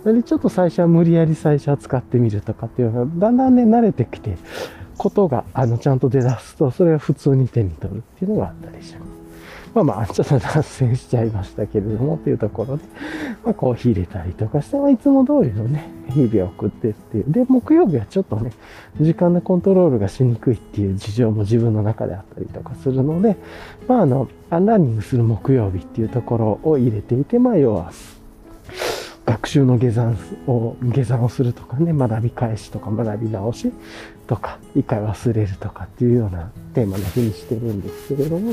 [0.06, 4.38] で、ちょっと最初は無理やり最初は使ってみるとかっていうのは、だんだんね、慣れてきて、
[4.98, 9.23] ことが、あの、ちゃんと出だすと、それは普通に手に取るっていうのがあったりします。
[9.74, 12.84] まあまあ、ちょっと脱線しちゃいましたけれども、っていうところで、
[13.44, 17.26] まあ、コーヒー入れたりとかして、まあ、いつも通りのね、日々を送ってっていう。
[17.28, 18.52] で、木曜日はちょっとね、
[19.02, 23.36] 時間のコントロールがしにくいっていう事情も自分の中であったりとかするので、
[23.88, 27.92] まあ、あの、アンランニングする木曜日っていうところを入れていて、まあ、要は、
[29.26, 33.72] 学習の下山を、下山をするとかね、学び返しとか学び直し
[34.28, 38.52] とか、一回忘れるとかっていうようなテーマの日にしてるんですけれども、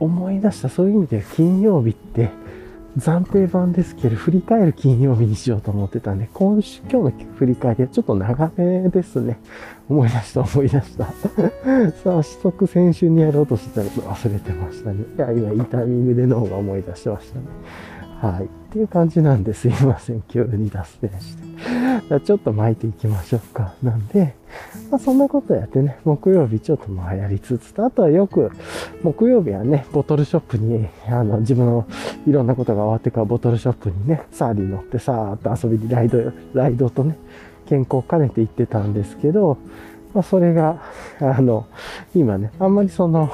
[0.00, 0.68] 思い出した。
[0.68, 2.30] そういう意味で金曜日って
[2.98, 9.38] 暫定版ですけど、振り返る金曜日にしようと思ってたんで、今週、今日の振り返りはちょっと長めですね。
[9.88, 11.06] 思い出した、思い出した
[12.04, 12.22] さあ。
[12.22, 15.04] 早速先週にやろうとしてたら忘れてましたね。
[15.16, 17.46] いや、今いいタイミングで脳が思い出しましたね。
[18.24, 18.44] はい。
[18.44, 20.22] っていう感じなんですいません。
[20.22, 21.44] 急に脱線して。
[22.08, 23.74] じゃちょっと巻いていきましょうか。
[23.82, 24.34] なんで、
[24.90, 28.50] まあ、そんなことやってね、木曜日ちょっとまあやりつつと、あとはよく、
[29.02, 31.86] 木曜日はね、ボトルショップに、あの、自分の
[32.26, 37.18] いろんなことが終わってからボトルショップにね、サーリー乗ってさーっと遊びにライド、ライドとね、
[37.68, 39.58] 健康を兼ねて行ってたんですけど、
[40.14, 40.82] まあ、それが、
[41.20, 41.66] あの、
[42.14, 43.30] 今ね、あんまりその、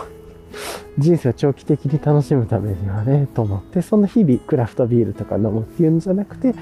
[0.98, 6.54] 人生を長期的に楽しむためにはね、と思って、その日々クラフトビールとか飲むっていうんじゃなくて、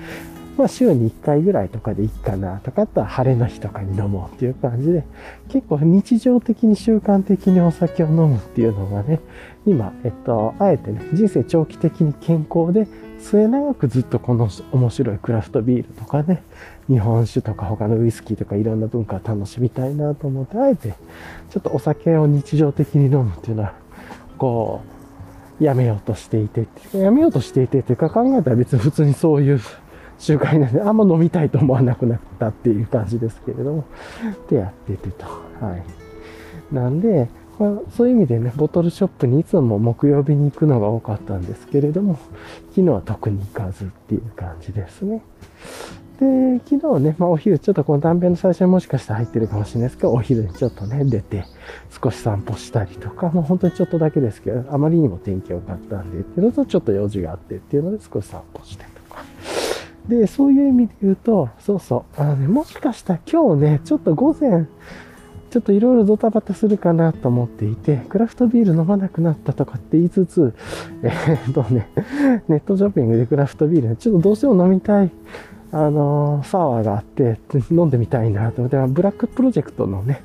[0.57, 5.05] まあ週に1回ぐらいとかでいいかなとか、あとは晴れの日とかに飲もうっていう感じで、
[5.49, 9.21] 結構日常的に習慣的にお酒を飲むっていうのがね、
[9.67, 12.87] 今、えっと、あえてね、人生長期的に健康で、
[13.21, 16.43] 末永くずっとこの面白いクラフトビールとかね、
[16.89, 20.95] 日本酒とか他のウイスキーとかいろんな文化を楽しみたいなと思って、あえて
[21.51, 23.75] ちょっとお酒を日常的に飲むっていうのは、
[24.39, 24.81] こ
[25.61, 29.61] う、やめようとしていて、やめようとしていてっていうか考えたら別に普通にそういう
[30.19, 33.85] 習慣なんで、あんま飲みたいと思わなくなったっていう感じですけれども、
[34.49, 35.27] でやっててと。
[35.61, 36.75] はい。
[36.75, 42.19] なんで、まあ、そういう意味でね、ボトルショップにいつも木曜日に行くのが多かったんですけれども、
[42.71, 45.23] 昨日は特に行かずっていう感じですね。
[46.21, 51.45] で、昨日ね、まあお昼ちょっとこの断片の最初にもしかしたら入ってるかもしれないですけど、お昼にちょっとね、出て
[52.03, 59.23] 少し散歩したりとか、もう本当にちょっとだけですけど、あまりにも天気良かったんでっていうのと、ちょっと用事があってっていうので少し散歩してとか。
[60.09, 64.67] で、そういう意味で言うと、そうそう、あのね、もしかしたら今日ね、ちょっと午前、
[65.51, 70.55] ちょっといろいろドタバタするかなと思っていて、クラフトビール飲まなくなったとかって言いつつ、
[71.03, 71.89] え、っとね、
[72.49, 75.11] ネットショッピングでクラフトビール、ちょっとどうしても飲みたい
[75.71, 77.39] あの、サワーがあって、
[77.71, 80.23] 飲んでみたいなと思って、ブラックプロジェクトのね、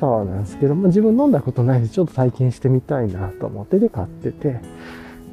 [0.00, 4.60] サワーなんですけど、まあ、自分飲んだことないんで、ちょっと体験してみたいなと思ってで買ってて、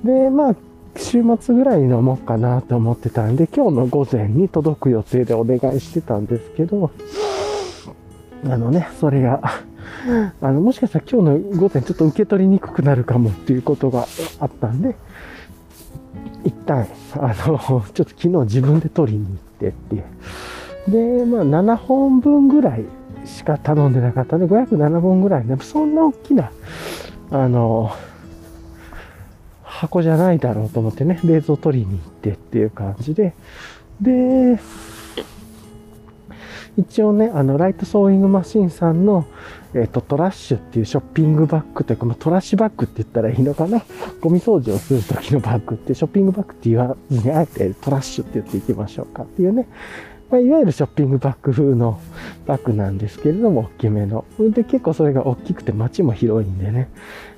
[0.03, 0.55] で、まあ、
[0.97, 6.91] 週末ぐらいに飲もうかなと思ってたんで、今日の午前に届く予定でお願いしてたんですけど、
[8.45, 9.41] あのね、それが、
[10.41, 14.05] あの、もしかしたら今日の午前ちょっと受け取りにくくなるかもっていうことが
[14.39, 14.95] あったんで、
[16.43, 20.03] 一旦、あの、ちょっと昨日自分で取りに行ってって。
[20.87, 22.85] で、まあ7本分ぐらい
[23.25, 26.51] しか頼んでなかったんで、507本ぐらいね、そんな大きな、
[27.31, 27.91] あの、
[29.63, 33.33] 箱じゃないだろうと思ってね、冷蔵取りに行ってっていう感じで、
[33.99, 34.59] で、
[36.77, 39.25] 一応ね、あの、ライトソーイングマシンさんの、
[39.75, 43.83] えっ、ー、と、トラッシュっていうショッピングバッグというか、まあ、トラッシュバッグって言ったらいいのかな？
[44.21, 49.67] ゴミ掃除をする時のバッグって、ショッピングバッグって言わずに、あえてトラッシュって言っていきましょうかっていうね。
[50.31, 51.99] まあ、いわゆるショッピングバッグ風の
[52.47, 54.23] バッグなんですけれども、大きめの。
[54.39, 56.89] で、結構それが大きくて街も広いんでね。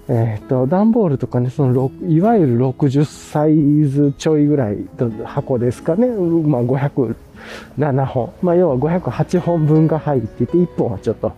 [0.07, 6.07] えっ、ー、と、段ボールとかね、その、いわゆる60サイズちょいぐらいの箱ですかね。
[6.07, 8.33] まあ、507本。
[8.41, 11.33] まあ、要は508本分が入っていて、1本はちょっと、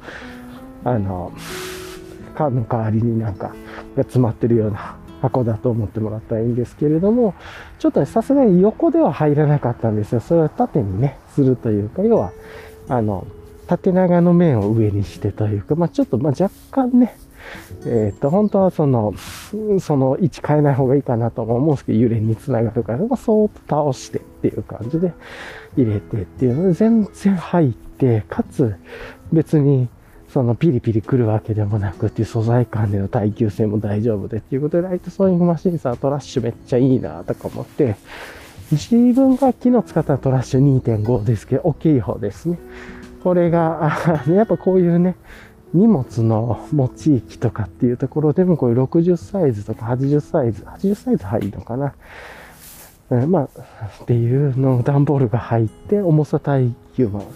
[0.83, 1.33] あの、
[2.35, 3.47] 缶の代わりになんか
[3.95, 7.35] が詰まってるような箱だと思ってもらったらいいんですけれども、
[7.79, 10.19] ちょっとね、さすがに横では入らなかったんですよ。
[10.21, 12.31] それは縦にね、するというか、要は、
[12.87, 13.27] あの、
[13.67, 17.15] 縦長の面を上にしてというか、まあちょっと、ま若干ね、
[17.85, 19.13] えっ、と、本当はその、
[19.79, 25.13] その位置変えない方がいいかなと思うんですけど、揺れにつながるから、まあ、そーっと倒してっていう感じで
[25.77, 28.75] 入れてっていうので、全然入って、かつ
[29.31, 29.87] 別に
[30.33, 37.95] そのピリピリ来るわけでもなくっていう素材感での耐久性も大丈夫でっていうことで、ライトソーイングマシンさんトラッシュめっちゃいいなとか思って、
[38.71, 42.59] 自分が昨日使ったトラッシュ2.5ですけど、大きい方ですね。
[43.23, 45.15] これが、やっぱこういうね、
[45.73, 51.93] 荷物の持ち域とかっていうところでもこういう60サイズとか80サイズ、80サイズ入るのかな。
[53.27, 53.43] まあ、
[54.03, 57.31] っていうの段ボールが入って、重さ耐久も、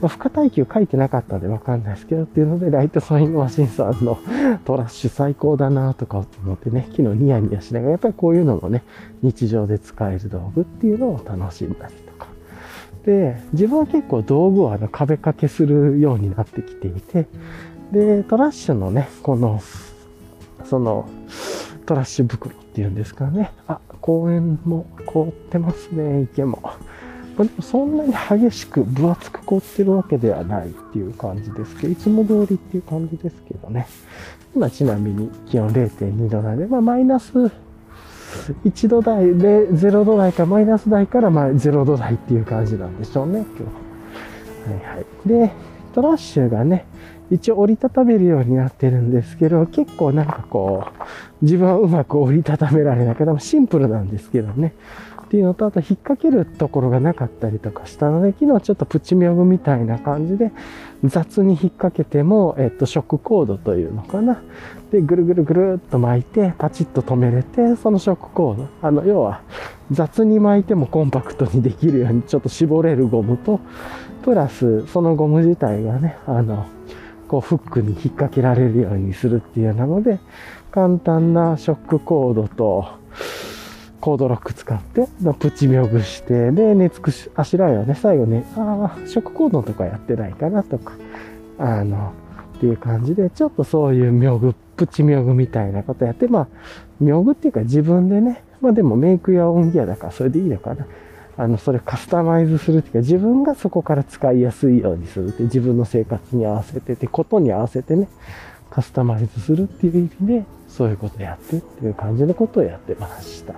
[0.00, 4.18] まあ、負荷耐久書いてなかったんでわかんないですけど、っていうので、ライトソイングマシンさんの
[4.64, 8.82] トラッシュ最高だなとか思ってね、昨日ニヤニヤしながら、やっぱりこういうのもね、
[9.22, 12.28] 日常で使える道具っていうのを楽しんだりとか。
[13.04, 17.26] で、自分は結構道具をあの壁掛けするようになってきていて、
[17.92, 19.60] で、トラッシュのね、この、
[20.64, 21.08] その、
[21.86, 23.52] トラッシュ袋っていうんですかね。
[23.68, 26.62] あ、公園も凍ってますね、池も。
[27.44, 33.86] でもそんなに激しく分厚く凍ってるわけではないっていう感じですけど、いつも通りっていう感じですけどね。
[34.54, 37.50] 今ちなみに気温0.2度なんで、まあマイナス
[38.64, 44.82] 1度台で0度台かマイナス台からまあ0度台っていう感じなんでしょうね、今日。
[44.88, 45.28] はいはい。
[45.28, 45.52] で、
[45.94, 46.86] トラッシュがね、
[47.30, 54.72] 一応折りたためるようになってるんですけど、結構なんかこう、自分はうまく折りたためられないから、シンプルなんですけどね。
[55.26, 60.52] っていうのと、あと引っ掛けるところがなかったりとかしたので、昨日ちょっとプチミョグみたいな感じで、
[61.04, 64.40] 雑に引っ掛けても、えっと、ショックコードというのかな。
[64.92, 68.68] で、ぐるぐるぐるっと巻いて、パチッと止めれて、そのショックコード。
[68.82, 69.40] あの、要は、
[69.90, 73.58] 雑に巻いてもコンパクトにできるように、ちょっと絞れるゴムと、
[74.22, 76.66] プラス、そのゴム自体がね、あの、
[77.26, 80.20] こうフックに引っ掛けられるようにするっていうなので、
[80.70, 82.86] 簡単なショックコードと、
[84.06, 85.08] コードロック使って、
[85.40, 90.92] プチミョグして、で、熱くし、あしらいはね、最後ね、ああ、ショックコードとかやってないかなとか、
[91.58, 92.12] あの、
[92.56, 96.48] っていう感じで、ちょっとそういうミョグ、プチミョグみたいなことやって、まあ、
[97.00, 100.86] ミョグっていうか自分でね、まあでもメイクや音ギアだからそれでいいのかな。
[101.36, 108.06] あの、それカスタマイズするっていうか、自分がそこから使いやすいようにするって、自分の生活に合わせてて、ことに合わせてね、
[108.70, 110.44] カスタマイズするっていう意味で、
[110.76, 113.54] そういうことやってっていう感じのことをやってました。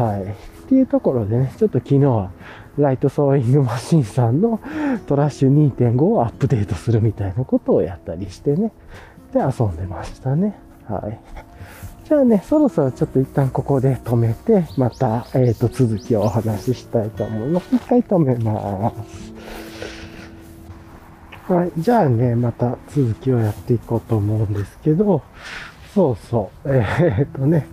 [0.00, 0.22] はい。
[0.22, 0.26] っ
[0.68, 2.30] ていうところでね、ちょっと昨日は、
[2.78, 4.58] ライトソーイングマシンさんの
[5.06, 8.72] トラッシュ2.5をアップデートするみたいなことをやったりしてね、
[9.34, 10.58] で遊んでましたね。
[10.88, 11.20] はい。
[12.08, 17.74] じゃあね、そろそろちょっと一旦ここで止めて、また、えっ、ー、と、続きをお話ししたいと思います。
[17.74, 19.32] 一回止めます。
[21.52, 21.72] はい。
[21.76, 25.22] じゃあね、また続きをやっていこうと思うんですけど、
[25.94, 26.68] そうそう。
[26.68, 27.66] えー、っとね、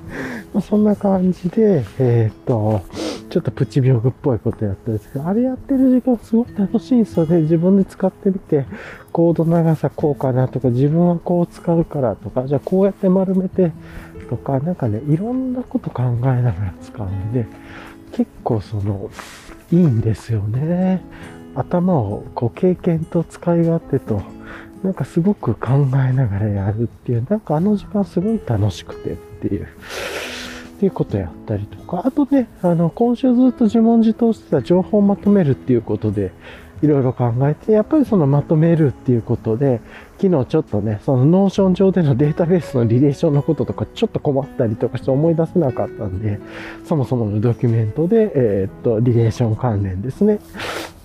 [0.54, 2.82] ま、そんな感じで、えー、っと、
[3.30, 7.42] ちょっとプチ病具っぽいことやったんですけど、あれやってる時間すごく楽しいんですよね。
[7.42, 8.66] 自分で使ってみて、
[9.12, 13.72] コード長さこうかなとか、自分はこう使うからとか、じゃあこうやって丸めて
[14.30, 17.46] とか、なんかね、いろんなこと考えながら使うんで、
[18.12, 19.10] 結構その、
[19.72, 21.02] いいんですよね。
[21.56, 24.22] 頭をこう経験と使い勝手と、
[24.84, 36.32] なんかすごく考えながらやるっていう、なんかあの時間すごい楽しくてっていう、っていうことやったりとか、あとね、あの、今週ずっと自問自答してた情報をまとめるっていうことで、
[36.82, 39.82] いろいろ考えて、やっぱりそのまとめるっていうことで、
[40.22, 46.40] 昨日ちょっとね、その Notion 上でのデータベースのリレーションのこととかちょっと困ったりとかして思い出せなかったんで、
[46.86, 50.40] そもそものドキュメントで、えー、っと、リレーション関連ですね。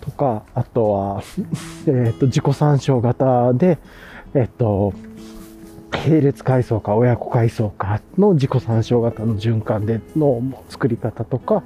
[0.04, 1.22] とか、あとは、
[1.86, 3.78] えっと、自己参照型で、
[4.34, 4.92] えっと、
[6.06, 11.62] 並列階層か親子階層かの自己参照型の循環での作り方とか、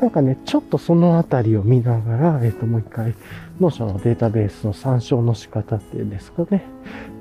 [0.00, 3.14] なんかね、ちょっとそのあたりを見ながら、えっ、と、もう一回、
[3.60, 6.64] Notion のデータベースの参照の仕方っていうんですかね、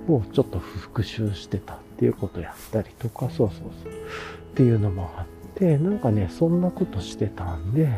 [0.07, 5.25] をちょっと復習してたっていうことやったりとか、そうそうそう、っていうのもあっ
[5.55, 7.89] て、なんかね、そんなことしてたんで、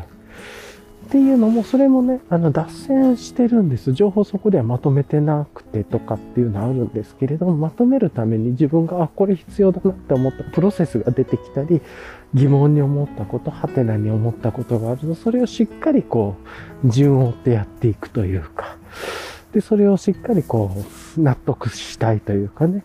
[1.08, 3.94] っていうのも、それもね、あの、脱線してるんです。
[3.94, 11.80] 情報そこではまとめてなくてとかっていうのはあるんですけれども、まとめるために自分が、あ、これ必要だなって思ったプロセスが出てきたり、
[12.34, 16.36] 疑問に思ったこと、ハテナに思ったことがあると、それをしっかりこ
[16.84, 18.76] う、順を追ってやっていくというか、
[19.54, 20.70] で、それをしっかりこ
[21.16, 22.84] う、納得したいというかね、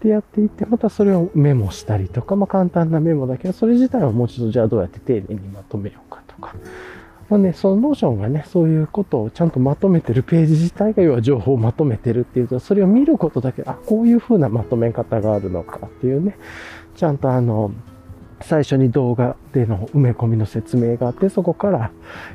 [0.00, 6.54] でやっていって、またそれをメモしたりとか、まあ簡単なメモだけど、それ自体はもう一度じゃあどうやって丁寧にまとめようかとか。
[7.28, 16.36] まあね、その Notion がね、そういうことをちゃんとまとめてるページ自体が要は情報をまとめてるっていうと、それを見ることだけ、あ、こういう風なまとめ方があるのかっていうね、
[16.96, 17.72] ちゃんとあの、
[18.40, 21.90] 最初に動画での埋め込みの説明があって、そこから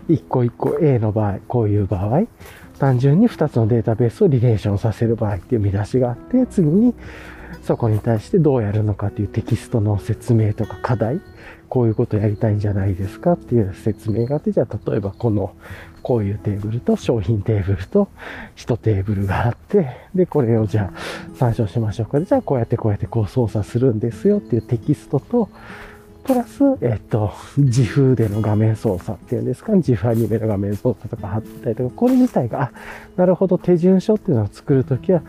[0.07, 2.23] 一個一個 A の場合、こういう場合、
[2.79, 6.95] 単純に2つのデータベースをリレーションさせる場合っていう見出しがあって、次に
[7.61, 11.21] そこに対してどうやるのかっていうテキストの説明とか課題、
[11.69, 15.53] こういうことやりたいんじゃないですかっていう説明があって、じゃあ例えばこの、
[16.01, 18.07] こういうテーブルと商品テーブルと
[18.55, 22.21] 1テーブルがあって、で、これをじゃあ参照しましょうか。
[22.21, 25.49] じゃあこうやってこうやってこう操作するんですよっていうテキストと、
[26.23, 32.71] プラス、えっと、自風での画面操作っていうんですか、自負アニメの画面操作とか貼ったりとか、これ自体が、あ、
[33.15, 35.21] なるほど、手順書っていうのを作るときは、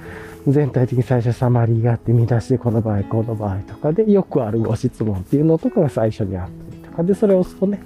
[0.47, 7.81] 全体的に最初サマリーがあって、見出しでこの場合、この場合とかで、よくあるご質問っていうのとかが最初にあったりとか、で、それを押すとね、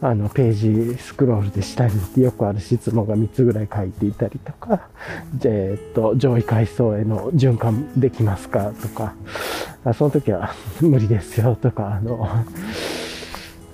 [0.00, 4.88] あの、ページスクロールで下に行ってよくある質問が3つぐらい書いていたりとか、
[5.44, 9.14] えっと、上位階層への循環できますかとか、
[9.94, 12.28] その時は無理ですよとか、あの、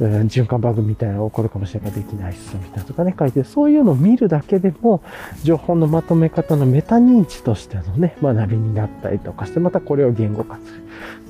[0.01, 5.03] 循環バグみたいなのが起こるかもしれないできないっすみたいなとかね、書いて、そういうのを見るだけでも、
[5.45, 10.83] 情報のまとめ方のメタ認知としてのね、学びになったりとかして、またこれを言語化する。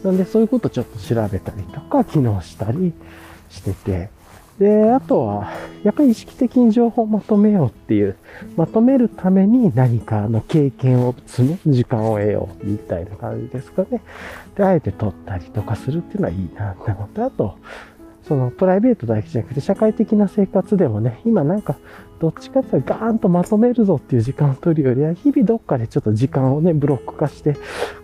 [0.05, 2.93] なんで、そういうことをちょっと調べたりとか、機能したり
[3.51, 4.09] してて、
[4.59, 5.51] で、あとは、
[5.83, 8.17] やっぱり意識的に情報をまとめようっていう、
[8.57, 14.01] まとめるために何かの経験を積む、時間を得ようみたいな感じですかね。
[14.57, 17.57] で、あえて取ったりとかするっていうのはいいなって思って、あと、
[18.27, 21.77] そのプライベートだけじゃなくて社会的な生活でもね、今なんか
[22.21, 27.57] どっちかっていうとガーンとまとめるぞっていう時間を取るよりは、日々どっかでちょっと時間をね、ブロック化して、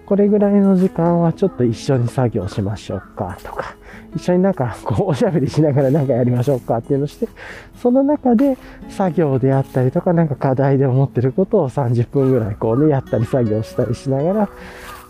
[0.04, 3.76] これぐらいの時間はちょっと一緒に作業しましょうかとか、
[4.14, 7.28] 一緒になんかこうおしゃべりしながらなんかやりましょうかっていうのをして、
[7.76, 8.58] その中で
[8.88, 14.48] 作業であったりとかなんか課題で思ってることを30分ぐらいこうね、やったり作業したりしながら、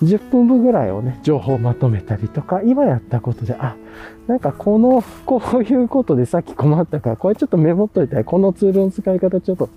[0.03, 3.77] 10分分ぐらいをね、情報をまとめたりとか、今やったことで、あ、
[4.31, 9.69] なんかこの、こういうことでさっき困ったから、これちょっとメモっといたら、このツールの使い方ちょっと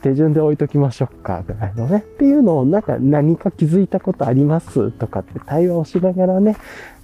[0.00, 1.98] 手順で置いときましょうか、ぐらいのね。
[1.98, 6.56] っていうのを、なんか何か気づいたことありますとかって対話をしながらね、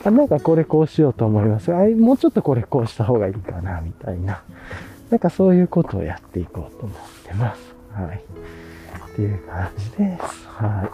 [0.03, 1.77] あなんかこれこうしようと思いますあ。
[1.89, 4.41] もうちょっとこれこうした方がいいかな、みたいな。
[5.11, 7.75] なんかそういうことをやっていこうと思ってます。
[7.93, 8.23] はい。
[9.13, 10.49] っていう感じです。
[10.49, 10.89] は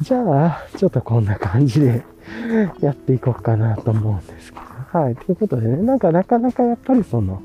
[0.00, 0.04] い。
[0.04, 2.04] じゃあ、ちょっとこんな感じで
[2.80, 4.67] やっていこうかなと思うんですけど。
[4.90, 5.16] はい。
[5.16, 7.42] ということでね、なんかなかなかやっぱりその、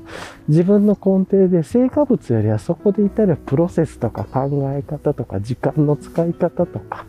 [0.48, 7.04] 自分の根底で成果物よりはそこでいたらプロセスとか考え方とか時間の使い方とか、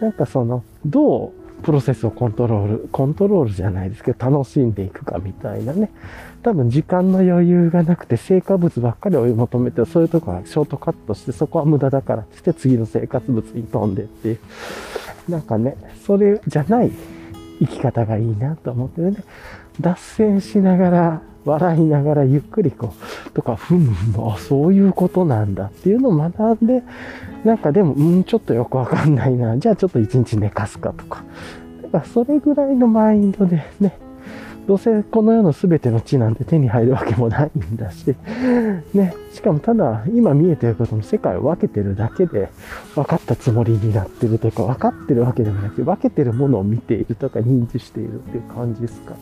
[0.00, 5.90] なんかその、どうプロセスをコントロール、コントロールじゃないですけど、楽しんでいくかみたいなね。
[6.42, 14.38] 多分時間の余裕がなくて成果物ばっかり追い求めて、そういうとこはショートカットして、そこは無駄だからってって次の生活物に飛んでっていう。
[15.28, 15.76] なんかね、
[16.06, 16.90] それじゃない
[17.60, 19.16] 生き方がいいなと思ってね。
[19.80, 22.92] 脱線しながら、笑いながらゆっくりこ
[23.26, 26.82] う、とか、ふむふむ、あ、そういうことなんだっていうのを学んで、
[27.44, 29.56] なんかでも、うん、ちょっとよくわかんないな。
[29.56, 31.24] じゃあちょっと一日寝かすかとか。
[31.82, 33.96] だからそれぐらいのマインドでね、
[34.66, 38.14] どうせこの世の全ての地なんて手に入るわけもないんだし、
[38.94, 42.50] ね、しかもただ今見えてることの世界を分けてるだけで
[42.94, 49.18] 分かったつもりになってるというか、分かってるわけでもなくて、分けてるものを見ているとか認知しているっていう感じですかね。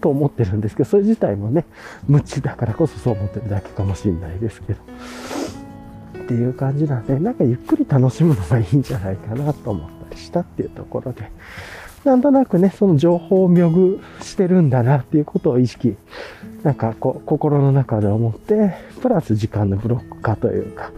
[0.00, 1.64] と思ってるんですけど、それ自体もね、
[2.06, 4.80] 無知だからこそそう思ってるだけかもしれないですけど。
[6.24, 11.30] っていう感じなんで、なんかゆっくり楽しむのがいいんじゃないかなと思ったりしたっていうところで、
[12.04, 15.96] なんとなくね、その情報を妙具してるんだなっていうことを意識、
[16.62, 20.90] なんかこう、心の中で思って、プラス時間のブロック化というか、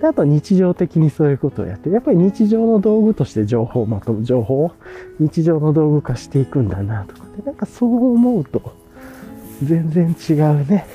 [0.00, 4.72] であと日常的にそういうことをやって、やっぱり日常の道具として情報をまとむ、情報を
[5.18, 8.74] 日常の道具化していくんだなとかで、なんかそう思うと、
[9.62, 10.86] 全然違うね、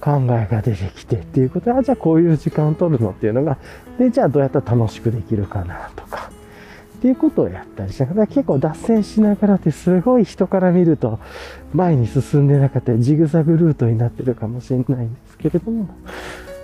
[0.00, 3.58] 考えが出てきてっていうことで、あ、じゃあこういう時間を取るのっていうのが、
[3.98, 6.30] で、じゃあどうやったら楽しくできるかなとか、
[6.98, 11.18] っていうことをやったりしながら、結構脱線しながらってすごい人から見ると
[11.74, 15.88] 前に進んでなかったり、ジグザグルートになってるかもしれないんですけれども、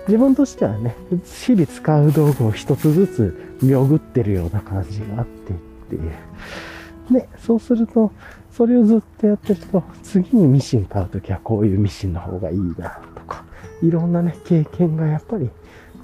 [0.09, 5.55] 自分としてはね、日々使う道具を一つずつ見ぐってるような感じがあってっ
[5.87, 6.11] ていう。
[7.13, 8.11] で、そうすると、
[8.51, 13.43] それをずっとやってると、次にミシン買うときはこういうミシンの方がいいなとか、
[13.83, 15.51] いろんなね、経験がやっぱり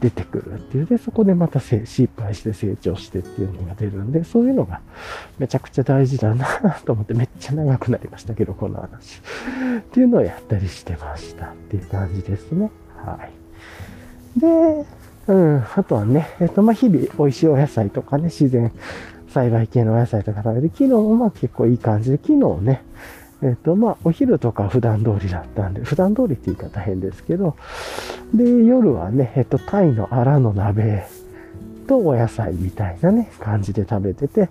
[0.02, 4.82] 出てくるっていうで、そこでまた失敗して成長してっていうのが出るんで、そういうのが
[5.40, 6.46] めちゃくちゃ大事だな
[6.86, 9.22] と思ってめっちゃ長くなりましたけど、この話。
[9.80, 12.70] っていうのをやったりしてましたっていう感じですね。
[13.04, 13.45] はい。
[14.38, 14.86] で、
[15.28, 18.72] うん、あとはね、えっ、と、まあ、日々美味しいお野菜とかね、自然
[19.30, 22.84] 栽培系のお野菜とか食べて、昨日もまあ結構いい感じで、昨日ね、
[23.42, 27.56] えっ、と、まあ、お昼とか普段通りだったんで、普段通りって言い方変ですけど、
[28.34, 31.06] で、夜はね、えっ、と、タイのアラの鍋
[31.88, 34.50] とお野菜みたいなね、感じで食べてて、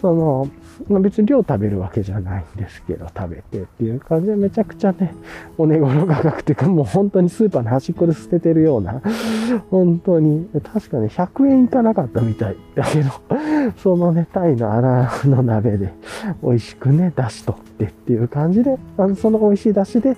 [0.00, 0.48] その、
[0.88, 5.14] まあ、別に量食べるわけじゃないんですけど、食べてっていう感じでめちゃくちゃね、
[5.56, 9.00] お値頃価格っていうかもう本当にスーパーの端っこで捨ててるような、
[9.70, 13.10] 本当に、確かね、100円いかなかったみたいだけど、
[13.78, 15.92] そのね、タイのアラの鍋で
[16.42, 20.16] 美味しくね、出しとってっていう感じで、あのその美味しい出汁で、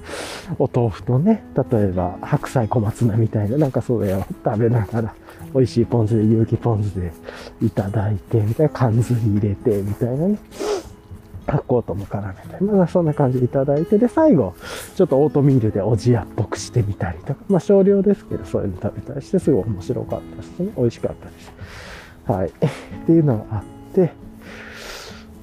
[0.59, 5.15] お豆腐とね、例えば白菜小松菜みたいな、なんかそれを食べながら、
[5.55, 7.13] 美味しいポン酢で、有機ポン酢で
[7.63, 10.39] いただいて、みたいな、缶酢に入れて、みたいなね。
[11.47, 14.55] 発酵とも絡めて、まあそんな感じでいただいて、で、最後、
[14.97, 20.73] ちょっとオートミールでおじやっぽくしてみたりとか、まあ少量ですけど、そういうの食べたりして、すごい面白かったですね。
[20.77, 21.53] 美味しかったです。
[22.27, 22.49] はい。
[22.51, 22.51] っ
[23.07, 24.13] ていうのがあって、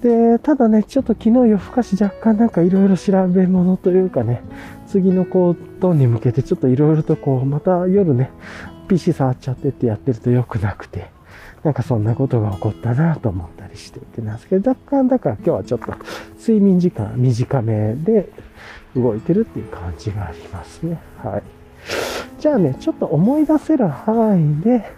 [0.02, 4.42] で、ただね、ちょっと昨日夜更かし若干なんかいろいろ調べ物というかね、
[4.88, 8.30] 次のことに向けてちょっといろいろとこう、また夜ね、
[8.88, 11.10] PC 触っちゃってってやってると良くなくて、
[11.64, 15.94] なんかそんなことが起こったなと思ったりしていてなんですけど、若干だから今日はちょっと
[16.40, 18.30] 睡眠時間短めで
[18.96, 21.00] 動いてるっていう感じがありますね。
[21.24, 21.44] はい。
[22.40, 24.92] じゃあね、ちょっと思い出せる範囲で、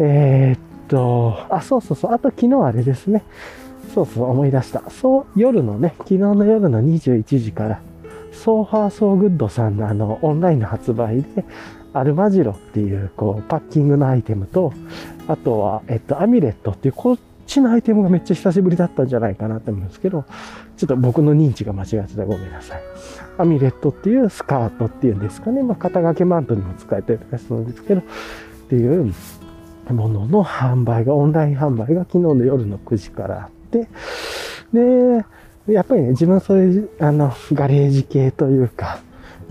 [0.00, 3.22] えー、っと、あ、そうそうそう、あと昨日あれですね。
[3.94, 4.82] そうそう、思い出した。
[4.90, 7.80] そう、夜のね、昨日の夜の21時から、
[8.32, 11.44] So Far So Good さんのあの、オンラインの発売で、
[11.98, 14.72] アルマジロっていう、こう、パッキングのアイテムと、
[15.28, 20.24] あとは、えっと、アミレットっていう、こっちのアイテムがめっちゃ久しぶりだったんじゃないかなって思うんですけど、
[20.76, 22.82] ちょっと僕の認知が間違ってたごめんなさい。
[23.38, 25.62] アミレットっていうスカートっていうんですかね。
[25.62, 28.04] まあ、肩掛けマントにも使えたりとかするんですけど、っ
[28.68, 29.12] ていう
[29.90, 33.88] ものの販売が、オンライン販売が昨日の夜の9時からあって、
[34.72, 35.24] で、
[35.72, 39.00] やっぱりね、自分そういう、あの、ガレージ系というか、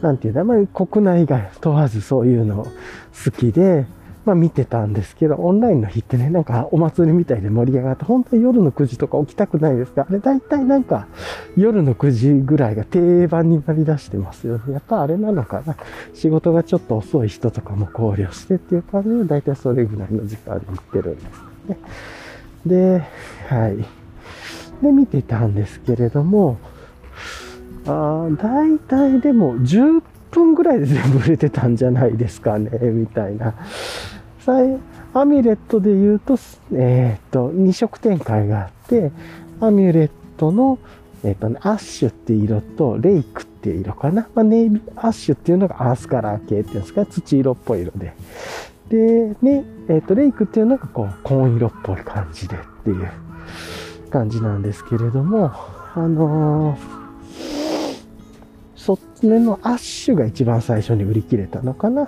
[0.05, 2.67] なんていうの、まあ、国内外問わずそういうの
[3.25, 3.87] 好きで、
[4.23, 11.07] まあ見てたんですけど、オンラインの日ってね、なんかお祭りみたいで盛り上がって、本当に夜の9時とか起きたくないですかあれ大体なんか
[11.57, 14.73] 夜の9時ぐらいが定番になりだしてますよね。
[14.73, 15.75] やっぱあれなのかな
[16.13, 21.25] 仕事がちょっと遅い人とかも考慮してっていう感じで、大体それぐらいの時間に行ってるんです
[21.69, 21.77] ね。
[22.65, 23.03] で、
[23.47, 23.77] はい。
[24.83, 26.57] で、見てたんですけれども、
[27.87, 33.53] あ大体でも10分ぐらいで全部売れてたんじゃないですかね、みたいな。
[35.13, 36.37] アミュレットで言うと、
[36.73, 39.11] えっ、と、2色展開があって、
[39.61, 40.77] アミュレットの、
[41.23, 44.27] えっ、とね、アッシュって色と、レイクっていう色かな。
[44.35, 48.13] まあ、ネイビー、アッシュっていうのがアースカラー系っていうんですか、土色っぽい色で。
[48.89, 53.09] で、ね、えっ、と、レイクっていうのがこう、紺色っぽい感じでっていう
[54.09, 55.53] 感じなんですけれども、
[55.95, 56.94] あのー
[58.85, 62.07] そっちのアッシュが一番最初に売り切れたのかな。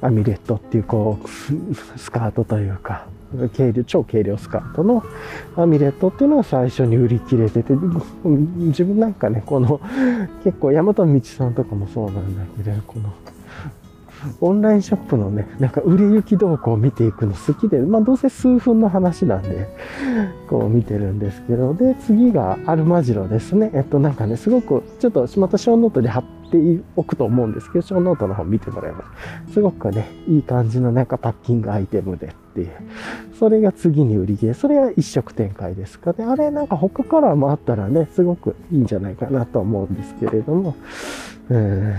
[0.00, 1.28] アミレットっていうこう、
[1.98, 3.08] スカートというか、
[3.56, 5.02] 軽量、超軽量スカートの
[5.56, 7.74] アミレットっていうのが最初に売り切れてて、
[8.24, 9.80] 自分なんかね、この、
[10.44, 13.12] 結構山田道さんとかもそうなんだけど、この、
[14.40, 19.68] オンラインショップのね、なんか売れ行き動向を見ていくの好きで、まあどうせ数分の話なんで、
[20.48, 23.70] こう見てるんですけど、で、次がアルマジロですね。
[23.74, 29.04] えっとなんかね、すごく、ちょっとまたショーノートで貼っておくと思うんですけど、ショーノートの方見てもらえば、
[29.48, 32.70] すすごくね、いい感じのなんかパッキングアイテムでっていう。
[33.38, 34.54] それが次に売り切れ。
[34.54, 36.24] それは一色展開ですかね。
[36.24, 40.76] あれなんか他カラーもあったらね、すごくいいんじゃないかなと思うんですけれども、
[41.50, 41.94] うん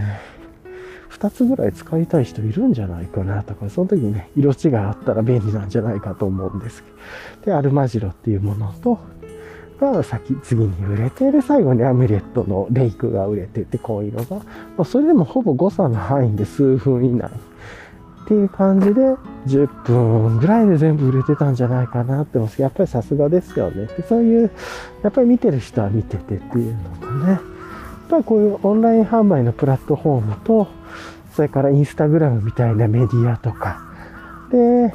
[1.19, 6.97] 2つぐらい使いたい人いるんじゃないかなとか、その時にね、色違いあったら便利なんじゃないかと思うんですけど。
[7.45, 8.99] で、アルマジロっていうものと、
[9.79, 14.43] が先、次に売れて、で、最後にアミュレットのレイクが売れてて、こういうのが、ま
[14.79, 17.29] あ、それでもほぼ誤差の範囲で数分以内
[18.25, 19.01] っていう感じで、
[19.47, 23.85] 10分ぐらいで全部売れてたんじゃないかなって思うんですけど、やっぱりさすがですよね。
[23.85, 24.51] でそういう、
[25.03, 27.39] やっぱり見てる人は見ててっていうのとね、
[28.07, 30.67] ぱりこういうオンライン販売のプラットフォームと、
[31.35, 33.81] それからインスタグラムみたいなメディアとか、
[34.51, 34.93] で、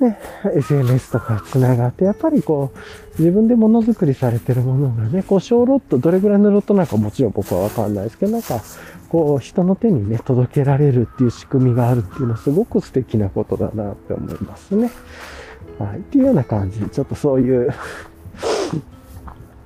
[0.00, 0.18] ね、
[0.56, 2.78] SNS とかつながって、やっぱりこう、
[3.18, 8.60] 自分でものづくりされてるものがね、こう小ロット、どれぐらいのロットなんかもちろん僕はわかんないですけど、なんか、
[9.08, 14.90] こう、人の手にね、届けられるっていう仕組みがあるっていうのはすごく素敵なことだなって思いますね。
[15.78, 15.98] はい。
[15.98, 17.72] っていうような感じで、ちょっとそういう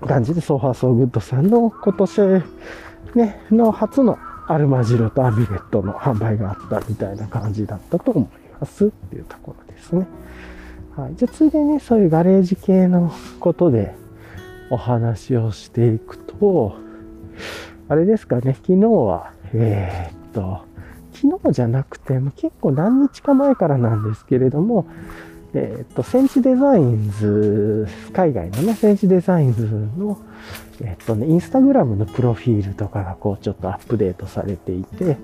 [0.07, 2.21] 感じで、 So Far So Good さんの今年、
[3.15, 8.29] ね、の初のアルマジロとアビレットの販売があったみたいな感じだったと思い
[8.61, 10.07] ますっていうところですね。
[10.97, 11.17] はい。
[11.17, 13.95] じゃあ、ついでにそういうガレージ系のことで
[14.71, 16.77] お話をしていくと、
[17.89, 20.65] あれですかね、昨日は、えー、っと、
[21.13, 24.87] 昨日じゃなくて、結構何日か前からなんですけれども、
[25.59, 30.19] えっと、センチデザインズ、海外のね、センチデザインズの、
[30.83, 35.17] えっとね、インスタグラムのプロフィールとかがこうちょっとアップデートされていて、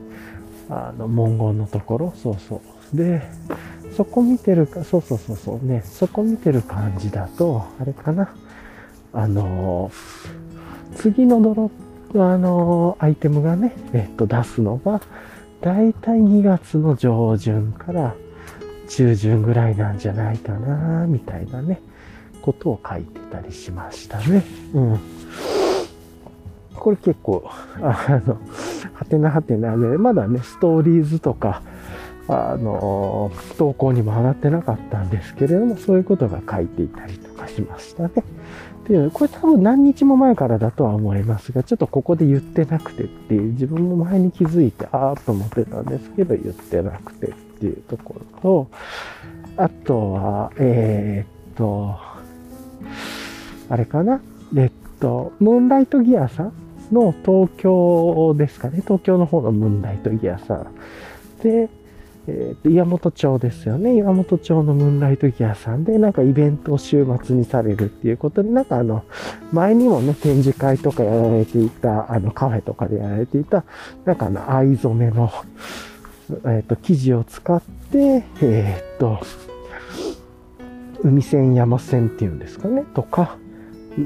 [0.71, 2.61] あの、文言のところ、そうそ
[2.93, 2.97] う。
[2.97, 3.23] で、
[3.97, 8.35] そこ見てるか、そうそうそうそうね、そこ見てる感じだと、あれかな、
[9.13, 9.91] あの、
[10.97, 11.71] 次のドロ
[12.11, 15.01] ップ、あの、アイテムがね、えっと、出すのが、
[15.61, 18.15] だいたい2月の上旬から
[18.93, 21.81] 中旬ぐらいなんじゃないかな、みたいなね、
[22.43, 24.45] ことを書いてたりしましたね。
[24.75, 25.01] うん。
[26.75, 27.43] これ結構、
[27.81, 28.39] あの、
[28.93, 31.63] はてなはてなで、まだね、ストーリーズとか、
[32.29, 38.11] あの、投稿にも上がってなかったんですけれども、そういうことが書いていたりとかしましたね。
[38.17, 47.31] っていう、これ多分何日も前からだとは思いますが、ちょっとここで言ってなくてっていう、自分も前に気づいて、ああと思ってたんですけど、言ってなくてっ
[47.63, 48.71] ていうところと、
[49.57, 51.97] あとは、えー、っと、
[53.69, 54.21] あれかな？
[54.57, 56.53] えっと、ムーンライトギアさん
[56.91, 58.81] の東京ですかね？
[58.83, 60.67] 東京の方のムーンライトギアさん。
[61.43, 61.71] で、
[62.29, 63.97] えー、と岩本町ですよね。
[63.97, 69.05] 岩本町のムーンライトギアさんで、なんかイベントを週末にされるっていうことで、なんかあの、
[69.53, 73.65] 前にもね、展示会とかやられていた、あの、カフェとかでやられていた、
[74.05, 75.31] なんかあの、藍染めの、
[76.47, 77.61] えっ、と、生地を使っ
[77.91, 79.21] て、えっ、と、
[81.03, 83.37] 海線山線っていうんですかね、とか、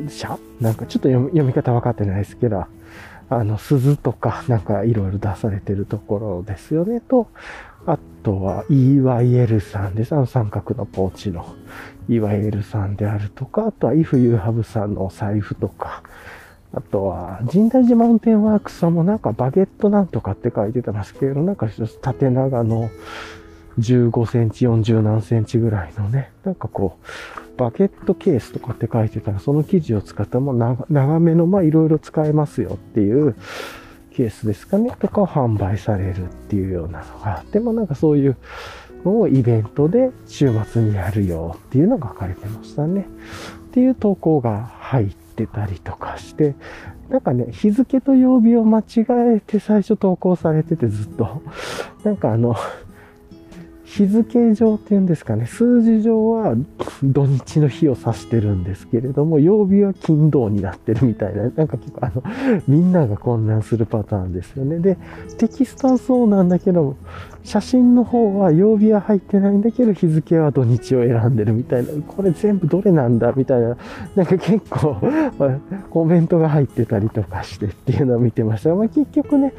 [0.09, 2.65] 社なんかちょっと読み方分かってないですけど、
[3.29, 7.29] あの、鈴とか、なんかいろいろ出されてるところですよね、と、
[7.87, 10.13] あとは EYL さんです。
[10.13, 11.55] あの三角のポーチの
[12.09, 16.03] EYL さんであるとか、あとは If You Have さんのお財布とか、
[16.77, 22.91] あとは、神代寺マウンテンワークスさんもなんかバゲットなんとかって書いてたますけど、なんか一つ縦長の
[23.79, 30.53] 15センチ、40何センチぐらいのね、なんかこう、バケットケースとかって書いてたら、その生地を使ったも
[30.91, 33.35] 長めの、まあいろいろ使えますよっていう、
[34.11, 38.37] ケースですかね、とかを販売されるっていうようなのがあって、もなんかそういう
[39.03, 43.07] のをイベントで週末にやるよっていうのが書かれてましたね。
[43.69, 46.55] っていう投稿が入ってたりとかして、
[47.11, 48.85] なんかね、日付と曜日を間違
[49.37, 51.43] えて最初投稿されててずっと、
[52.05, 52.57] なんかあの、
[53.87, 56.57] 日付上っていうんですかね、数字上は
[57.05, 62.23] 土日の日を指してるんですけれども、曜日は金土になってるみたいな、なんか結構あの、
[62.67, 64.81] みんなが混乱するパターンですよね。
[64.81, 64.99] で、
[65.39, 66.97] テキストはそうなんだけど、
[67.45, 73.77] 写真の方は曜日は入ってないんだけど、日付は土日を選んでるみたいな、これ全部どれなんだみたいな、
[74.17, 74.97] なんか結構、
[75.91, 79.55] コメントが入ってたりとかしてっていうのを見てました、まあ結局ね、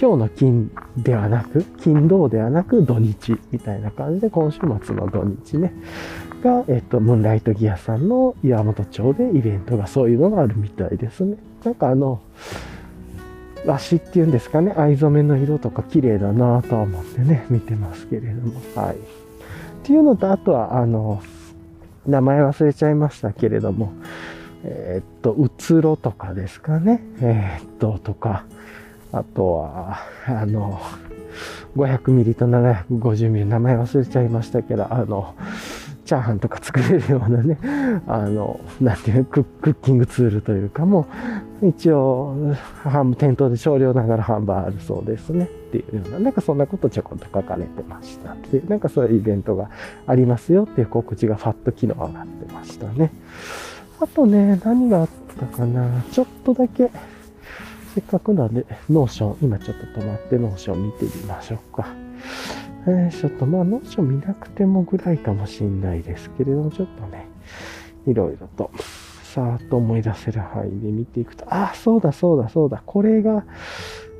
[0.00, 5.72] 今日の金ではなく、金土ではなく土日みたいな感じで、今週末の土日ね、
[6.42, 11.36] が、えっと、ムーンライトギアさんの岩本町でイベントがそういうのがあるみたいですね。
[11.64, 12.20] なんかあの、
[13.66, 18.94] 和紙っていうんですかね、藍染めの色とか綺麗だなとは思ってね、見てますけれども、はい。
[18.94, 18.98] っ
[19.82, 21.20] ていうのと、あとは、あの、
[22.06, 23.92] 名前忘れちゃいましたけれども、
[24.62, 28.44] えー、っと、うつろとかですかね、えー、っと、とか、
[29.12, 30.80] あとは、あの、
[31.76, 35.34] 500ミリと750ミリ、名前忘れちゃいましたけど、あの、
[36.04, 37.58] チャーハンとか作れるようなね、
[38.06, 41.06] あの、なんていうクッキングツールというかも、
[41.62, 42.54] 一応、
[43.18, 45.44] 店頭で少量ながら販売あるそうですね。
[45.44, 49.70] っていうような、なんかそんなことちょこっと書かれてましたっていう、なんかそういうイベントが
[50.06, 53.12] ありますよっていう告知がファッと昨日上がってましたね。
[54.00, 56.90] あとね、何があったかな、ちょっとだけ、
[57.98, 61.88] せっかくなんで、 Notion、今ちょっと止まって Notion 見てみましょうか。
[62.86, 67.26] えー、ちょっとまあ、ノーション見なくてもぐらいかもしんないですけれども、ちょっとね、
[68.06, 68.70] いろいろと、
[69.24, 73.44] さーっと思い出せる範囲で見ていくと、あ、そうだそうだそうだ、これが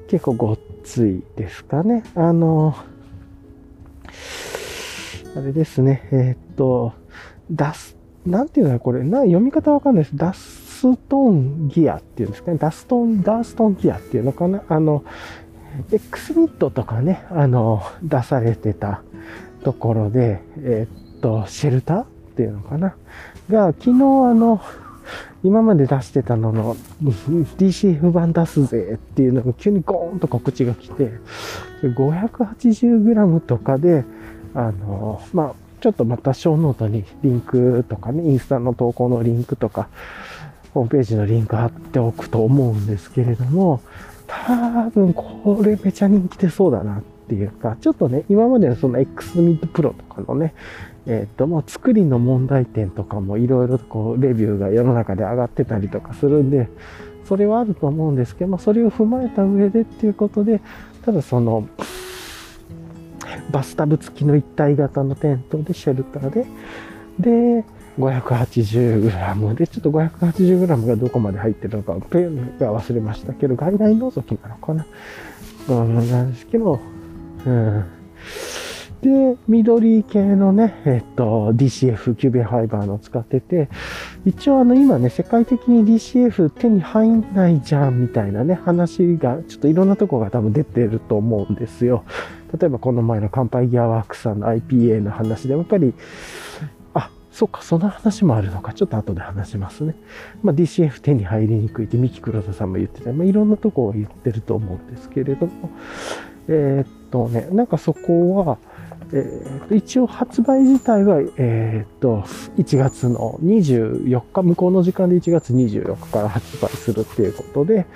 [0.09, 2.03] 結構ごっついですかね。
[2.17, 2.75] あの、
[5.37, 6.95] あれですね、えー、っと、
[7.49, 10.58] ダス、なんていうのこれ、な、読み方わかんないです。
[10.79, 12.59] ストンギアっていうんですかね。
[12.59, 14.63] ダストン、ダーストンギアっていうのかな。
[14.69, 15.05] あの、
[15.91, 19.03] X ミットとかね、あの、出されてた
[19.65, 22.07] ところで、えー、っと、シェルターっ
[22.37, 22.95] ていうのかな。
[23.51, 23.95] が、昨日あ
[24.35, 24.61] の、
[25.43, 31.11] 今まで出してたのの DCF 版出すぜっていうのが急にゴーンと告知が来て、
[31.83, 34.05] 580g とかで、
[34.55, 39.89] あの、まあ、ちょっとまたショーノートにリンクとかね、インスタの投稿のリンクとか、
[40.79, 43.81] ホームページのリンク貼っておくと思うんですけれども、
[44.29, 50.55] 多分これめちゃ人気出そうだなっていうか、ちょっとね、今までのその X ミッドプロとかのね、
[51.07, 56.69] えっ、と、もう作りの問題点とかもいろいろとこう、レビューが世の中で上がってたりとかするんで、
[57.25, 60.61] それはあると思うんですけど、まあ、それを踏まえた上でっていうことで、
[61.05, 61.67] ただその、
[63.51, 66.47] バスタブ付きの一体型のテントでシェルターで、
[67.19, 67.65] で、
[67.99, 74.87] 580g で、ちょっと 580g がどこまで入ってるのか、ペグか忘れましたけど、ガイライン除きなのかな。
[75.69, 76.81] うん、なんですけど、
[77.45, 77.85] うん。
[79.03, 83.69] で、緑系のね、えっと、DCF、キューベンファイバーの使ってて、
[84.25, 92.05] 一応あの今ね、世界的に DCF 手に入んないじゃんみたいなね、話が、ちょっといろんなとこが多分出てると思うんですよ。
[92.59, 95.95] 例えばこの前の乾杯ギアワークさんの IPA の話でもやっぱり、
[97.39, 98.73] そっか、その話もあるのか。
[98.73, 99.95] ちょっと後で話しますね。
[100.43, 103.13] まあ、DCF 手に入りにくいって三木黒田さんも言ってた。
[103.13, 105.71] まあ、いろんなとこが言ってると思うんですけれども、
[106.49, 108.59] えー、っとね、なんかそこは、
[109.13, 112.25] えー、一応発売自体は、えー、っと、
[112.57, 117.87] 1月の24日、向こうの時間で1月24日から発売するっていうことで、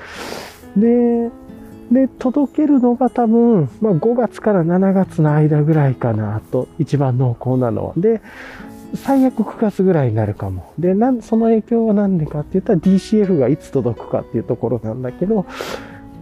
[0.77, 1.31] で、
[1.91, 7.95] で、届けるのが多分、まあ、5月から7月の間ぐらいかなと、一番濃厚なのは。
[7.97, 8.23] で、
[8.95, 10.73] 最悪9月ぐらいになるかも。
[10.79, 15.47] で、なんその影響は何でかって言ったら DCF がいつ届くかっていうところなんだけど、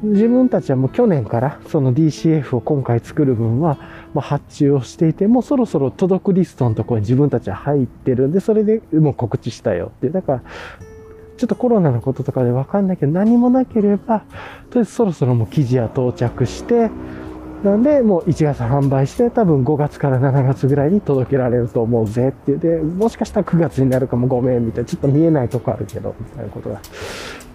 [0.03, 3.77] 自分たちはもう去年からその DCF を今回作る分は
[4.15, 10.09] ま発注をしていて、もうそろそろ届くリストのところに自分たちは入ってるんで、それでもう告知したよって。
[10.09, 10.43] だから、
[11.37, 14.21] ちょっとコロナのこととかでわかんないけど、何もなければ、
[14.71, 16.91] とりあえずそろそろもう記事は到着して、
[17.63, 22.59] なんで、もう1月販売して、多分5月から7月ぐらいに届けられると思うぜっていう。
[22.59, 26.81] で、もしかしたら9月になるかもごめんみたいな、ちょっと見えないとこあるけど、みたいなことが。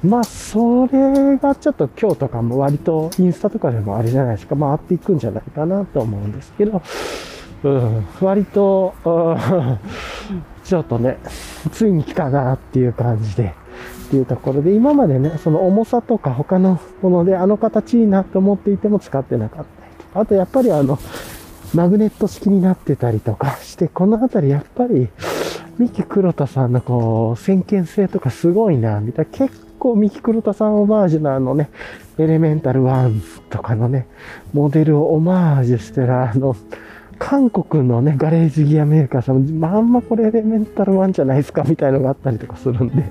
[0.04, 6.82] まあ、それがちょっと今日とかも割とインスタとかでもあれじゃないですか、回っていくんじゃないかなと思うんですけど、
[7.64, 8.94] うん、割と、
[10.64, 11.18] ちょっとね、
[11.72, 13.54] ついに来たなっていう感じで、
[14.06, 19.85] っていうところで、今までね、その重さとか他のものであの形いいなと思っていても使ってなかった、
[20.16, 20.98] あとやっぱりあの、
[21.74, 25.10] マグネット式になってたりとか して、このあたりやっぱり、
[25.78, 31.70] 三木黒田さんのこう、先見性とかすごいな、みたいな、結構ミキクロタさんオマージュのあのね、
[32.18, 34.08] エレメンタル1とかのね、
[34.54, 36.56] モデルをオマージュしてるあの、
[37.20, 43.04] 韓国のね、ガレージギアメーカーさんもまんまこれエレメンタル1じゃないですかみたいのがあったりとかするんで。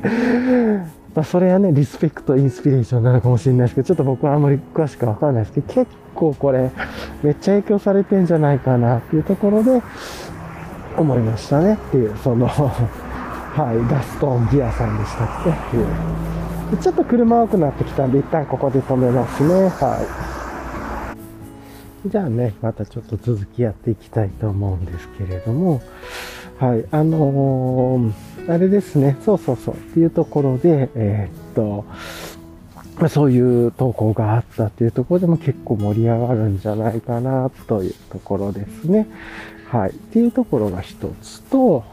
[1.14, 6.70] まあそれはね、リスペクト、インスピレーションなのかもしれないですけど、ちょっと僕はあんまり詳しくわかんないですけど、結構これ、
[7.22, 9.80] めっちゃ影響されてんじゃないかなっていうところで、
[10.96, 15.86] 思いましたねっていう、その はい、ガストンギアさんでしたっけっていう。
[16.80, 19.68] ちょっと車多くなってきたんで、一旦ここで止めますね。
[19.68, 19.98] は
[22.06, 22.08] い。
[22.08, 25.80] じゃあね、またちょっと続きやっていきたいと思うんですけれども、
[26.58, 28.12] はい、あのー、
[28.48, 39.08] あれですね、そうそうそう、っていうところで、えー、っと、そういう投稿があったっていうところでも結構盛り上がるんじゃないかなというところですね。
[39.68, 39.90] はい。
[39.90, 41.84] っていうところが一つと、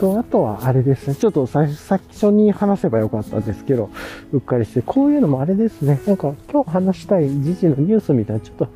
[0.00, 1.14] と、あとはあれですね。
[1.14, 3.90] ちょっと最初に話せばよかったんですけど、
[4.32, 6.00] うっかりして、こういうのもあれですね。
[6.06, 8.68] なんか今日話したい時事のニュースみたいな、ちょっと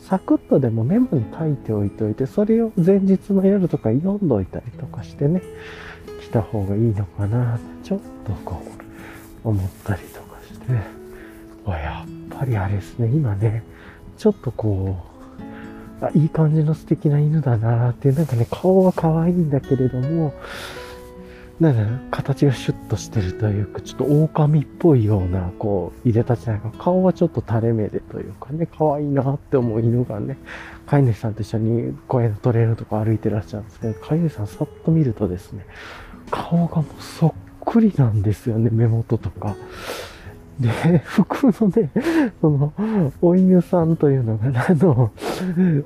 [0.00, 5.40] サクッとでもメモに書いておいておいて、それを前日の夜とか読んどいたりとかしてね、
[6.32, 8.62] 来た方がいいのかな、ちょっとこ
[9.44, 10.66] う、思ったりとかして、
[11.66, 13.08] あ、やっぱりあれですね。
[13.08, 13.62] 今ね、
[14.16, 14.96] ちょっとこ
[16.00, 20.32] う、あ、いい感じの素敵な犬だなって、なんかね、顔は可愛いんだけれども、
[21.60, 26.72] なんだろ形がシュッとしてるというか、ちょっと狼っぽいような、こう、入れたじゃないか。
[26.78, 30.38] 顔はちょっと垂れ目でというかね、可愛いなって思う犬がね、
[30.86, 35.66] 飼い主さんと一緒に公園のトレールとか歩いてらっしゃるんですけど、飼い主さんさっと見るとですね、
[36.32, 37.32] 顔がもうそっ
[37.64, 39.54] くりなんですよね、目元とか。
[40.58, 41.90] で、服のね、
[42.40, 42.72] その、
[43.20, 45.10] お犬さんというのが、あの、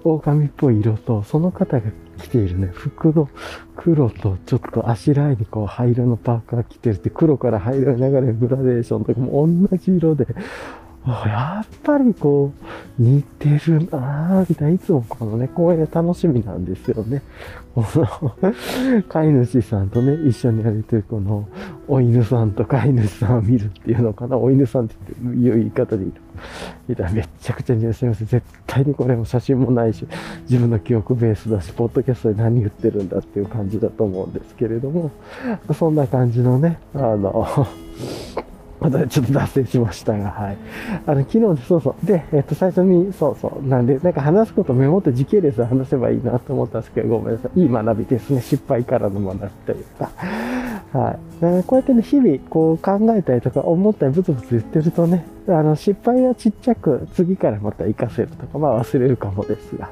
[0.05, 1.83] 狼っぽい色と、その方が
[2.19, 3.29] 着ているね、服の
[3.77, 10.27] 黒とちょっとあしらいにこう灰色のパーカー着てるって、黒から灰色に流れるグラデーションとかも同じ色で、
[11.07, 12.53] やっぱりこ
[12.99, 14.75] う、似てるなぁ、みたいな。
[14.75, 17.23] いつもこのね、公園楽しみなんですよね。
[19.09, 21.47] 飼い主さんとね、一緒に歩いてるこの、
[21.89, 24.39] お犬さんと飼い主さんを見るっていうのかな。
[24.39, 26.15] お犬さんっていう言い方でいいの。
[26.89, 27.13] みたいな。
[27.13, 28.25] めっちゃくちゃ似合います。
[28.25, 30.07] 絶対にこれも写真もないし、
[30.49, 35.11] 自分の記憶ベースだし、ポッドキャストで何言ってるんだっていう感じだと思うんですけれども、
[35.75, 37.67] そんな感じのね、あの、
[38.81, 40.57] またちょっと脱線しましたが、はい。
[41.07, 42.07] あの、昨日で、そうそう。
[42.07, 43.67] で、えっと、最初に、そうそう。
[43.67, 47.61] なんで、なんか話すことメモって時系列で話せばいいなと思ったんですけど、ごめんなさい。
[47.61, 48.41] いい学びですね。
[48.41, 50.11] 失敗からの学びというか。
[50.93, 51.65] はい。
[51.65, 59.91] こうやってね、日々、こう考えたりとか思ったりブツブツ言ってるとね、あの、失敗はちっちゃく、次からまた活かせるとか、まあ忘れるかもですが、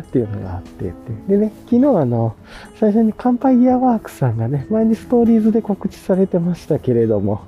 [0.00, 0.92] っていうのがあって
[1.28, 2.36] でね、昨日あの、
[2.78, 7.42] 最初に乾杯ギアワークさんがね、前にストーリーズで告知されてましたけれども、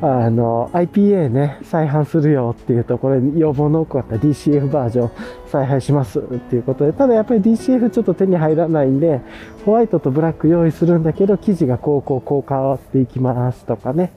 [0.00, 5.10] あの、IPA ね、再販するよっていうところに要望の多かった DCF バージョン
[5.48, 9.20] 再販しますっていうことで、ただやっぱり DCF ちょっと手に入らないんで、
[9.64, 14.12] ホワイトとブラック用意するんだけど、生地がこうこうこう変わっていきますとかね、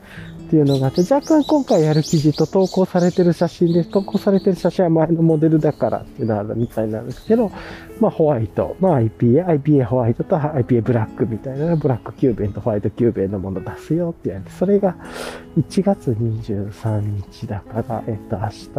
[0.49, 7.51] っていうのがあって、若干今回やる記事と投稿されてる写真です、投稿されてる写真は前のモデルだからっていうのはあるみたいなんですけど、
[7.99, 14.95] まあホワイト、まあ IPA、IPA ホワイトと IPA ブラックみたいな、ブラックキューベンとホワイトキューベンのもの出すよってやって、それが
[15.55, 16.99] 1月23
[17.31, 18.69] 日だから、えっと明日、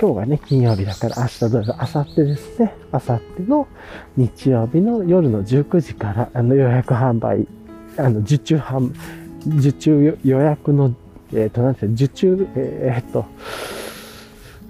[0.00, 2.74] 今日がね、金曜日だから明日土曜日、明後日ですね。
[2.94, 3.68] 明後日の
[4.16, 7.46] 日曜日の夜の19時から、あの予約販売、
[7.98, 8.94] あの受注販、
[9.46, 10.94] 受注予約の、
[11.32, 13.26] えっ、ー、と、なんていう受注、えー、っと、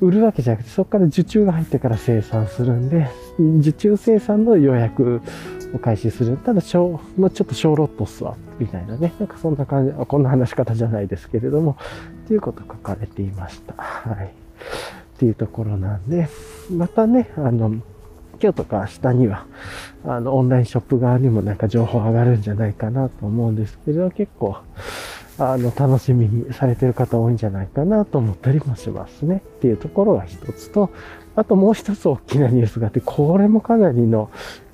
[0.00, 3.08] 売るわけじゃなくて、そこから受注が入ってから生産するんで、
[3.60, 5.20] 受注生産の予約
[5.74, 6.36] を開始する。
[6.38, 9.12] ただ、小、まあ、ちょっと小ロットスは、みたいなね。
[9.18, 11.76] なんかそんな感じ、こんな話し方じゃないですけれども、
[12.24, 13.74] っていうこと書かれていました。
[13.74, 14.26] はい。
[14.26, 16.28] っていうところなんで、
[16.70, 17.76] またね、あの、
[18.42, 19.46] 今日とか明日には、
[20.04, 24.56] あの、オンラインショップ側にもなんか情報上がるんじゃないかなと思うんですけど、結構、
[25.38, 29.42] あの、楽しみにされてる方多いんじゃないかなと思ったりもしますね。
[29.58, 30.90] っていうところが一つと、
[31.36, 34.28] あともう一つ大きなニュースがあって、これもかなりの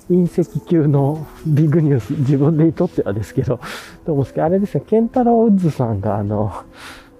[0.09, 3.59] 隕石級のビッグニュース、自分でにとってはですけど、
[4.05, 6.51] と思うんですけど、あれですね、ケンタロウッズさんがあの、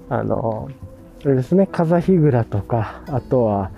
[0.09, 0.69] あの、
[1.23, 3.69] あれですね、風日倉とか、あとは、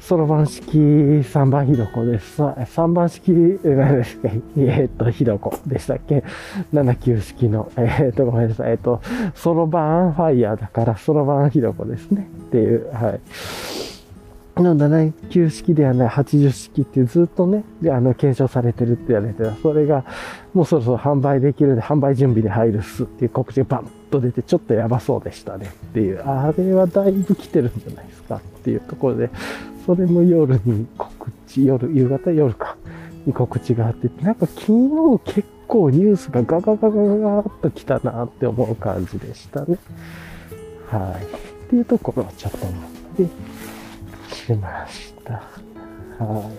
[0.00, 2.42] そろばん式3番ひどこです。
[2.42, 3.30] 3番式、
[3.64, 6.24] 何ですかえっ、と、ひどこでしたっけ
[6.72, 8.72] ?7 級式の、えっ、と、ごめんなさい。
[8.72, 9.00] えっ、と、
[9.34, 12.28] そろばんファイヤーだから、そろばんひどこですね。
[12.48, 13.20] っていう、はい。
[14.62, 19.54] の7級式ではない80式ってずっとね、あの、検証されてるって言われてた。
[19.56, 20.04] それが、
[20.54, 26.20] もうそろそろ販売できるんで、販売準備で入るっすっていう告知がバンと出て、ちょっとやばそうでしたねっていう。
[26.20, 29.30] あれはだいぶ来てるんじゃないですかっていうところで、
[29.86, 32.76] それも夜に告知、夜、夕方夜か、
[33.24, 39.78] に告知があって、なんか昨日結構ニュースがガガガガガガーっと来たなって思う感じでしたね。
[40.90, 41.24] はい。
[41.24, 42.82] っていうところをちょっと思っ
[43.16, 45.34] てしました。
[46.24, 46.50] は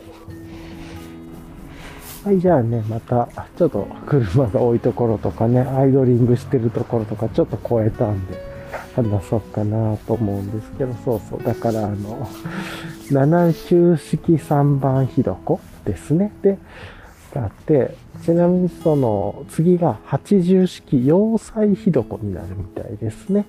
[2.24, 2.28] い。
[2.28, 8.47] はい、じゃあね、また、ちょっと車が多いところとかね、アイドリングしてるところとかちょっと超えたんで、
[9.04, 11.44] 話そうかなと思うんですけど、そうそう。
[11.44, 12.28] だから、あの、
[13.12, 16.32] 7周式3番ひどこですね。
[16.42, 16.58] で、
[17.34, 23.46] があって、ちなみにその次が80式要塞ひどこになるみたいですね。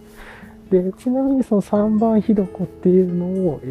[0.71, 3.67] で、ちなみにその3番ひどこっていうのを、え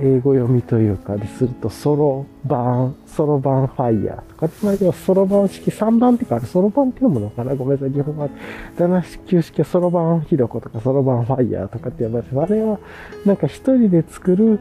[0.00, 7.54] ー、英語読みというかですると、ソロバン、ソロバンファイヤーとか、つまりはソロバン式3番ってか、ソロバンって読むのかな？
[7.54, 8.30] ごめんなさい、日本語
[8.78, 12.78] 7級式はソロバンひどことか、ソロバンファイヤーとかって呼ばれて、あれは
[13.26, 14.60] なんか一人で作る、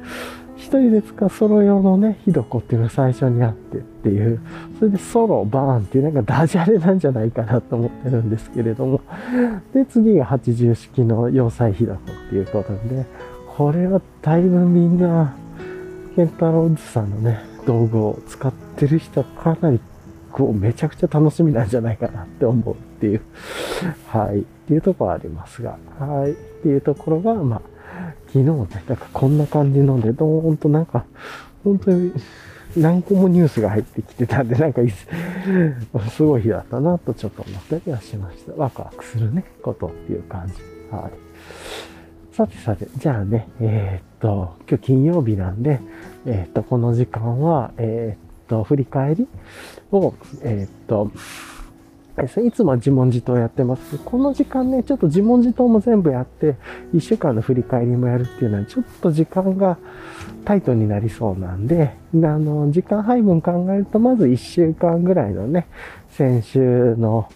[0.58, 4.42] 一人で使うソロ用のね、ひどこっていうのが最初にあってっていう、
[4.80, 9.02] それでソロ、バーンっていうなんかダジャレなんじゃないかなと思ってるんですけれども、
[9.74, 13.06] で、次が80式の要塞ひどこっていうことで、
[13.56, 15.36] これはだいぶみんな、
[16.16, 19.80] ケンタロウズさんのね、道具を使ってる人はかなり
[20.32, 23.22] こうめちゃくちゃ楽しみなんじゃないかなって思うっていう、
[24.08, 27.62] はい、っていうところありますが、はい、っていうところが、まあ、
[28.38, 31.06] 昨日ね、なんかこんな感じので、どーんとなんか、
[31.64, 32.14] 本当に
[32.76, 34.82] 何個もニュースが入ってきてたんで、なんか
[36.10, 38.54] すごい日だったなとちょっと思ったりはしました。
[38.54, 40.54] ワクワクするね、ことっていう感じ。
[40.92, 41.12] はい。
[42.36, 45.80] さてさて、じゃあね、えー、っと、今日金曜日なんで、
[46.26, 49.28] えー、っと、この時間は、えー、っと、振り返り
[49.92, 50.14] を、
[50.44, 51.12] えっと、
[52.24, 54.00] いつも自問自答やってます。
[54.00, 56.56] この時間ね、ちょっと自問自答も全部やって、
[56.94, 59.78] 一週間の振り返りもやるっていうのは、ちょっと時間が
[60.44, 65.68] タイトになりそうなんで、あの、時間配分考えると、まず一週間ぐらいのね、
[66.10, 67.30] 先週の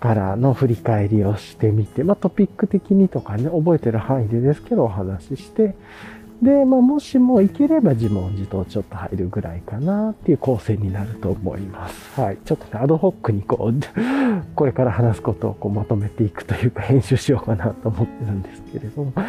[0.00, 5.74] からの振り返りをしてみて、まあトピック的にとかね、覚えてる範囲でですけどお話しして、
[6.42, 12.20] で、まあ、もしもいければ自問自答ちょっと入るぐらいかなっていう構成になると思います。
[12.20, 12.38] はい。
[12.44, 13.74] ちょっとね、アドホックにこう、
[14.54, 19.24] これから話すことをこうまとめていくというか編集しようかなと思ってるんですけれども、ま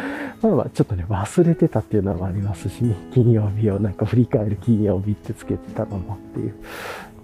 [0.50, 6.54] あまあちょっとね、忘れてたっていうのもありますしね、金曜日をなんか振り返る金曜日ってつけてたのもっていう。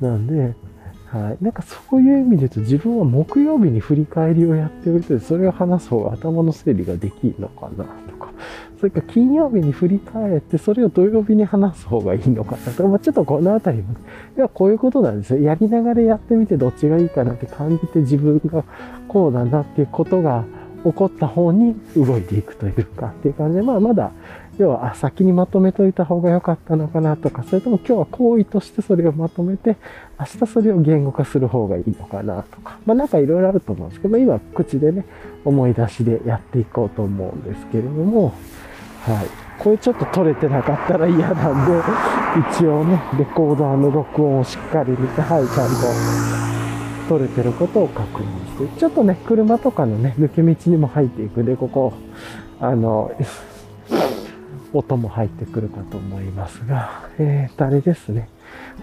[0.01, 0.55] なんで、
[1.14, 1.45] はい。
[1.45, 8.32] なんかそういう意味で言うと自分は木曜日に振り返りをやっておいて、それを話す方が頭の整理ができるのかなとか、
[8.85, 12.82] それか金曜日に振り返って、それを土曜日に話す方がいいのかなと。
[12.82, 13.95] か、 まあ、ちょっとこのあたりも、
[14.37, 15.41] いや、こういうことなんですよ。
[15.41, 18.62] やりながらやってみてどっちがいいかなって感じて自分が
[19.09, 20.45] こうだなっていうことが
[20.85, 24.11] 起こった方に動いていくというかっていう感じで、まあまだ
[24.59, 29.76] 要は、先にまとめといた方が良かったのかなとか、それとも今日は行為としてそれをまとめて、
[30.18, 35.05] 明日それを言語化する方がいいのかなとか、まあなんかいろいろあると思うんですけど、今口でね、
[35.45, 38.35] 思い出しでやっていこうと思うんですけれども、
[39.05, 39.44] はい。
[39.59, 41.72] これちょっと取れてなかったら嫌なんで、
[42.50, 51.92] 一応ね、レコーダーの録音をしっかり見て、はい、ちゃんと取れてることを確認して、ちょっとね、車とかのね、抜け道にも入っていくんで、ここ、
[52.61, 53.12] あの、
[54.72, 58.28] 音も入ってくるかと思いますが、えーと、あれですね。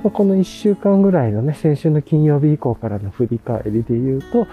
[0.04, 4.48] この1週間ぐらいのね、先週の金曜日以降からの振り返りで言うと、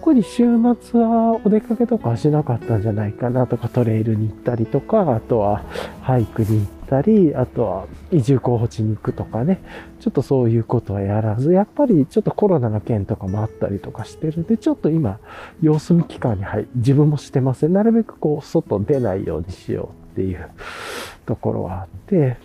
[0.00, 0.44] 特に週
[0.80, 5.62] 末はお出かけとかはしなかったんじゃないかなとか、トレイルに行ったりとか、あとは
[6.00, 9.62] ハイクに行ったり、あとは移住候補地に行くとかね、
[10.00, 15.18] ちょっとそういうことはやらず、やっぱりちょっとコロナの件とかもあったりとかしてるんで、ちょっと今、
[15.60, 17.74] 様子見期間に入自分もしてません。
[17.74, 20.48] なるべくこう、外出ないようにしようっていう
[21.26, 22.38] ところはあって、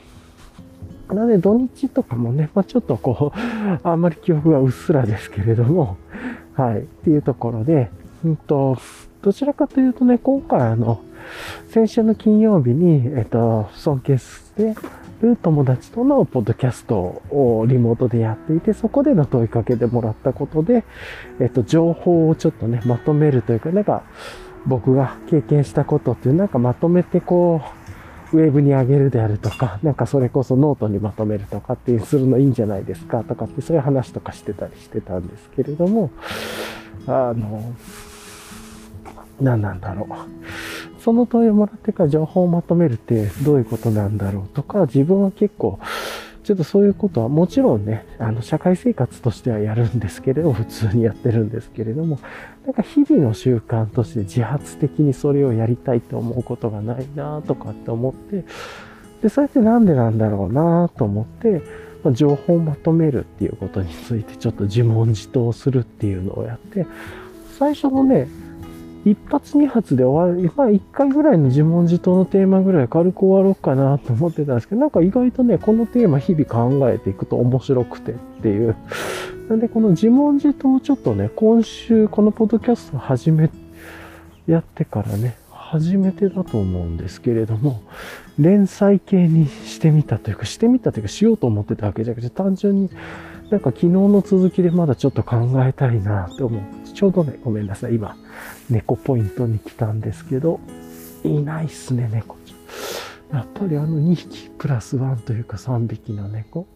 [1.07, 3.39] なので土日とかもね、まあ、ちょっとこう、
[3.87, 5.95] あんまり記憶がうっすらですけれども、
[6.55, 7.89] はい、っていうところで、
[8.23, 8.77] うんと、
[9.21, 11.01] どちらかというとね、今回あの、
[11.69, 14.75] 先週の金曜日に、えっと、尊敬して
[15.21, 20.85] る友達とのポッドキャストをリモートでやっていて、そこでの問いかけてもらったことで、
[21.39, 24.03] えっと、情報をちょっとね、まとめるというか、なんか、
[24.65, 27.84] 僕が経験したことっていうなんかまとめてこう、
[28.35, 36.11] ウェブに上げるであるとか、 なんかそれこそノートにまとめるとかっていうするのいいんじゃないですかとかってそういう話とかしてたりしてたんですけれども、
[37.07, 37.73] あの、
[39.41, 41.01] 何なんだろう。
[41.01, 45.79] その問いをもらってから情報をまとめるってどういうことなんだろうとか、自分は結構
[46.45, 52.19] ちょっとそういうことはもちろんね、あの、社会生活としてはやるんですけれど、普通にやってるんですけれども、
[52.65, 58.43] なんか日々の習慣として自発的にそれをやりたいと思うことがないなとかって思って、
[59.21, 61.61] で、それってなんでなんだろうなと思って、
[62.03, 66.87] ま、情報をまとめるっていうことについてちょっと自問自答するっていうのをやって、
[67.59, 68.27] 最初のね、
[69.05, 78.75] 一発二発で終わる、まあ一回ぐらいの自問自答のテーマぐらい軽く終わろうかなと思ってたんですけど、なんか意外とね、このテーマ日々考えていくと面白くてっていう。
[79.47, 83.51] なんでこの自問自答をちょっとね、今週このポッドキャスト始め、
[84.47, 87.81] やってからね、初めてだと思うんですけれども、
[88.39, 92.89] 連載系にしてみたというか、してみたというか、しようと思ってたわけじゃなくて、単純に
[93.49, 96.61] なんか昨日の続きでまだちょっと考えたいなって思う。
[96.93, 97.95] ちょうどね、ごめんなさい。
[97.95, 98.15] 今、
[98.69, 100.59] 猫ポイントに来たんですけど、
[101.23, 102.37] いないっすね、猫。
[103.31, 106.67] やっぱりあの2匹プラス1というか3匹の猫。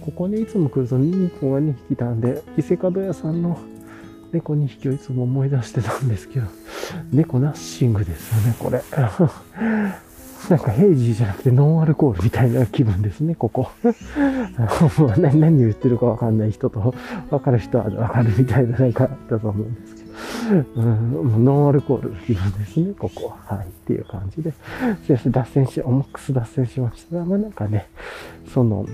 [0.00, 3.58] ここにいつも来ると猫が2匹なんで、伊勢門屋さんの
[4.32, 6.46] 猫2匹をいつも思い出してたんですけど、
[7.12, 8.82] 猫ナッシングですよね、これ。
[10.48, 13.68] なんかヘイジーじゃなくてノンアルコールみたいな気分ですね、ここ。
[15.18, 16.94] 何何言ってるかわかんない人と、
[17.30, 20.02] わかる人はわかるみたいななんかだと思うんですけ
[20.80, 23.56] ど、うん、ノンアルコールの気分ですね、ここは。
[23.56, 24.52] はい、っていう感じで。
[25.06, 27.88] そして脱線し、重くす脱線しましたが、まあなんかね、
[28.52, 28.86] その、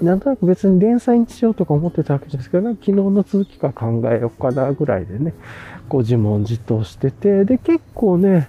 [0.00, 5.34] なんとなく別に連載にしようとか思ってたわけですけど、昨日の続きか考えようかなぐらいでね、
[5.88, 8.48] こう自問自答してて、で、結構ね、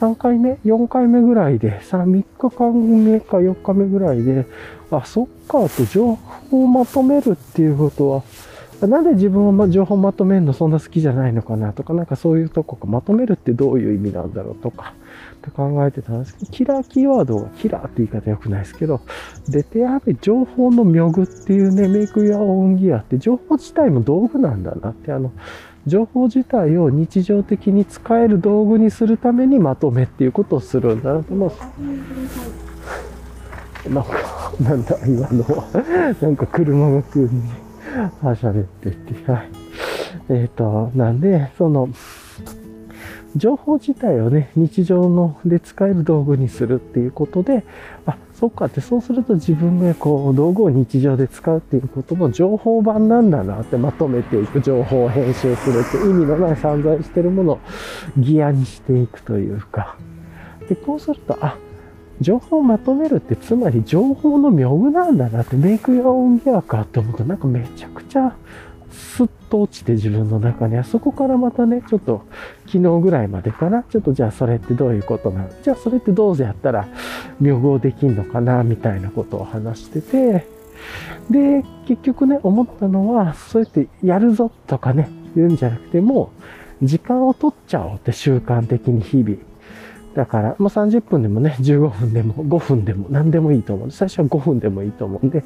[0.00, 4.46] 3回目 ?4 回目ぐらいで、3, 3日間目か4日目ぐらいで、
[4.90, 6.16] あ、そっか、と情
[6.50, 8.22] 報をまとめるっていうことは、
[8.86, 14.94] なんで自分は情報まとめるのそんな好きじゃないのかなとか、なんかそういうとこか、まとめるってどういう意味なんだろうとか、
[15.38, 19.00] って考えてたんですけど、キラーキーワードがキラーって言い方良くないですけど、
[19.48, 25.32] で、てやはり情報の妙具っていうね、メイクやオンギアって情報自体も道具なんだなって、あの、
[25.88, 31.34] 情報自体を日常的に使える道具にするためにまとめっていうことをするんだなと。
[31.40, 31.52] まあ
[33.88, 35.64] なんか、なんだ、今のは。
[36.20, 37.28] なんか車が急に、
[38.22, 39.50] はしゃべってて、はい。
[40.28, 41.88] えっ、ー、と、なんで、その、
[43.36, 47.64] 情報自体をね、日常ので使える道具にするっていうことで、
[48.06, 57.58] あ、そっかって、そうすると自分がこう、道具を日常で使うっていうことの情報版なんだなってまとめていく、情報を編集するって意味のない散在してるものを
[58.16, 59.96] ギアにしていくというか。
[60.68, 61.58] で、こうすると、あ、
[62.20, 68.36] 情報をまとめるってつまり情報の妙具なんだなってメイク用音ギアかって思うとなんかめちゃくちゃ
[68.90, 72.24] スッと落ちて自分の中にはそこからまたねちょっと
[72.66, 73.82] 昨日ぐらいまでかな。
[73.82, 75.50] ちょっとじゃあそれってどういうことなの？
[75.62, 76.88] じゃあそれってどうやったら
[77.40, 78.16] 妙具できん？
[78.16, 80.46] のかなみたいなことを話してて。
[81.30, 86.32] で結局ね思ったのはそうやってやるぞとかね言うんじゃなくても
[86.82, 89.36] 時間を取っちゃおうって習慣的に日々。
[90.14, 93.90] だから、もう30分でもね、15分でも5分でも何でもいいと思う。
[93.92, 95.44] 最初は5分でもいいと思うんで、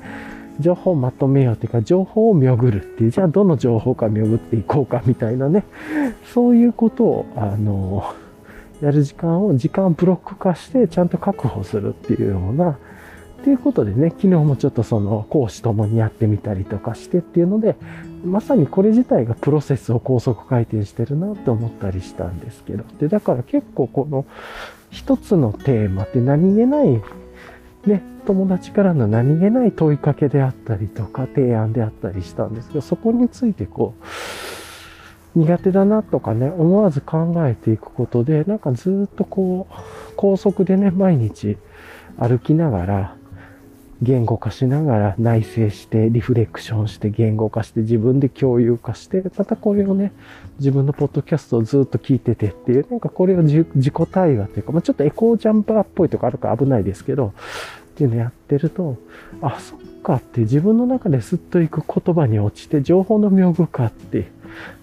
[0.60, 5.64] 情報をまとめようというか、情報を見ぐるっていう、じゃあどの情報か見ぐっていこうかみたいなね、
[6.32, 8.14] そういうことを、あの、
[8.80, 12.70] やる時間を、時間をブロック化してちゃんと確保するっていうような、
[13.42, 17.76] っていうことでね、昨日もちょっとその講師ともにやってみたりとかしてっていうので、
[18.24, 22.84] まさにこれ自体がプロセスを高速回転してるなって思ったりしたんですけど。
[23.00, 24.24] で、だから結構この
[24.90, 27.02] 一つのテーマって何気ない、
[27.86, 33.94] ね、友達からの何気ない問いかけであったりとか提案であったりしたんですけど、そこについてこ
[35.34, 39.74] う、苦手だなとかね、思わず考えていくことで、なんかずっとこう、
[40.16, 41.56] 高速でね、毎日
[42.18, 43.16] 歩きながら、
[44.02, 50.12] 言語化しながら内省してリフレクションして言語化して自分で共有化してまたこれをね
[50.58, 57.32] 自分のポッドキャストをずっと聞いててっていうなんかこれを自己対話というか、まあ、ちょっとエコージャンパーっぽいとかあるか危ないですけど
[57.92, 58.96] っていうのやってると
[59.40, 64.30] あそっかって自分の中ですっといく言葉に落ちて情報の妙具化って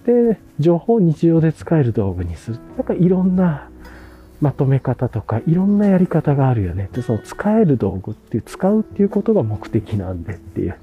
[0.06, 2.58] で情報を日常で使える道具にする。
[2.76, 3.69] なんかいろんな
[4.40, 6.88] まとめ方とかいろんなやり方があるよね。
[6.92, 10.76] でその使える道具っていう使うっていうことが目的なんでっていう、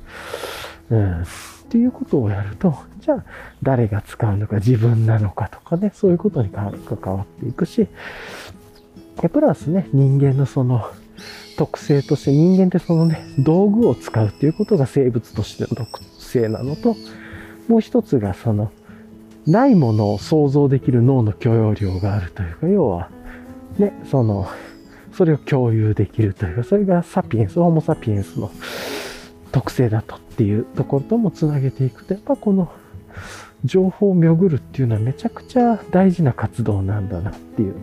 [0.92, 1.26] うん、っ
[1.70, 3.26] ていうことをやるとじゃあ
[3.64, 6.72] 誰が使うのか自分なのかとかねそういうことに関
[7.06, 7.88] わっていくし。
[9.22, 10.92] でプラスね人間のその
[11.58, 16.96] 特性として人間ってそのね道具を使うっていうことが生物としての特性なのと
[17.68, 18.72] もう一つがその
[19.48, 23.10] ないものを想像できる脳の許容量があるというか要は
[23.78, 24.48] ね、その、
[25.14, 28.52] それを共有できるというか、それがサピエンス、ホモサピエンスの
[29.52, 32.72] 特性だとっていうところともつなげていくと、やっぱこの
[33.66, 37.76] 情報を巡るっていうのはめちゃくちゃ大事な活動なんだなっていう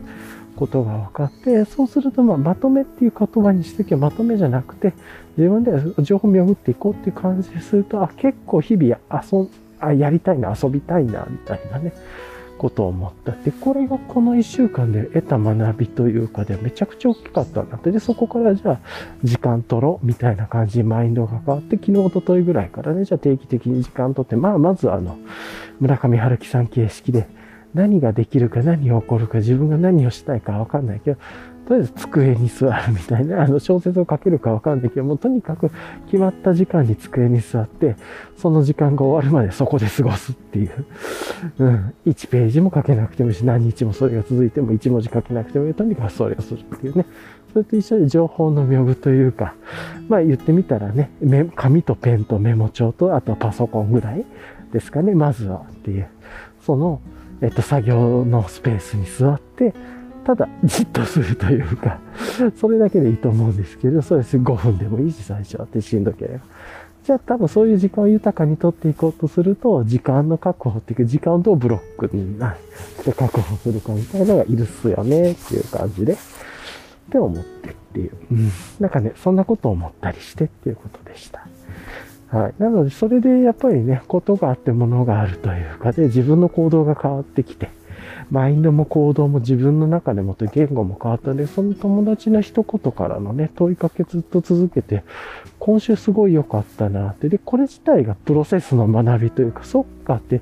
[0.57, 4.93] ことが分かって、そうするとままとめっていう言葉にしてきゃまとめじゃなくて、
[5.37, 5.73] 自分で
[6.03, 9.49] 情報を巡っていこうっていう感じですると、あ、結構日々遊ん
[9.81, 11.93] あやりたいな、遊びたいな、みたいなね。
[12.59, 13.33] ことを思った。
[13.33, 17.91] で、これがこの1週間で得た学びというかでめちゃくちゃ大きかったなって。
[17.91, 18.81] で、そこからじゃあ
[19.23, 25.19] 時間取ろうみたいな感じにマインドが変わって、昨日、おとといぐらいからね、じゃあ定期的に時間取って、まあ、まずあの、
[25.81, 27.27] 村上春樹さん形式で
[27.75, 31.19] 何ができるか何が起こるか自分が何をしたいかわかんないけど、
[31.67, 35.71] とりあえず机に座るみたいな、あの小説を書けるかわかんないけど、もうとにかく
[36.07, 37.97] 決まった時間に机に座って、
[38.37, 40.85] その時間が終わるまでそこで過ごすっていう。
[41.59, 41.95] うん。
[42.07, 45.75] 1ページも書けなくてもいいし、何日もそれが続いても1文字書けなくてもいい。
[45.75, 47.07] とにかくそれをするっていうね。
[47.55, 49.55] それと一緒に情報の妙具というか、
[50.09, 51.11] まあ言ってみたらね、
[51.55, 54.25] 紙とペンとメモ帳と、あとはパソコンぐらい
[54.73, 56.09] ですかね、まずはっていう。
[56.61, 57.01] その、
[57.41, 59.73] えっと、作業のスペースに座って、
[60.25, 61.99] ただ、じっとするというか、
[62.57, 66.41] それだけでいいと思うんですけど、そうです5分でもいいし、最初はってしんどければ。
[67.05, 72.57] じゃあ多分そういう時間を豊かにとっていこうとすると、時間の確保っていうか、時間をどうブロックになっ
[73.05, 76.17] て確保するかみたいなのがいるっすよねっていう感じで、っ
[77.13, 78.13] て思ってっていう。
[78.33, 78.51] うん。
[78.81, 81.47] なんかね、そんなことを思ったりしてっていうことでした。
[82.35, 82.55] はい。
[82.59, 87.69] なので、それでやっぱりね、ことがあってものがあるというかで、自分の行動が変わってきて、
[88.31, 95.05] マインドも行動も自分の中でもって言語も変わったんで、その友達の一言からのね、問いかけずっと続けて、
[95.59, 97.29] 今週すごい良かったなって。
[97.29, 100.41] で、これ自体がプロセスの学びというか、そっかって、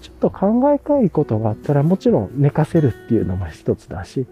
[0.00, 4.26] ちょっと考えたいことがあったら、もちろん寝かせるっていうのも一つだし、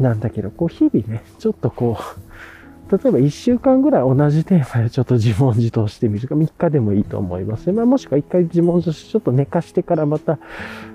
[0.00, 2.26] なんだけど、こう日々ね、ちょっとこう、
[2.90, 7.72] 例えば1週間ぐらい同じテーマでちょっと自問自答してみるか、3日でもいいと思います。
[7.72, 10.38] まあ、もしくは1回自問自答してちょっと寝かしてからまた、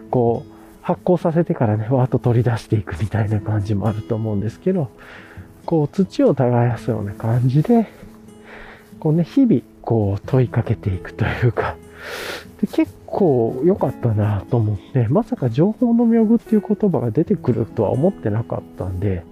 [0.09, 0.50] こう、
[0.81, 4.89] 発酵させてからね、わーっと取り出していくみたいな感じもあると思うんですけど、
[5.65, 7.87] こう、土を耕すような感じで、
[8.99, 11.75] こうね、日々、こう、問いかけていくというか、
[12.61, 19.23] で結構良かったなと思って、まさか情報の妙具っていう言葉が出てくるとは思ってなかったんで、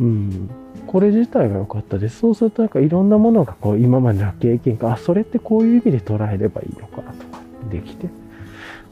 [0.00, 0.50] うん、
[0.86, 2.18] これ自体が良かったです。
[2.18, 7.40] そうするとなんかいろんなものがこう今までの経験か、あ、それってこういう意味で捉えればいいのかとか
[7.70, 8.08] できて、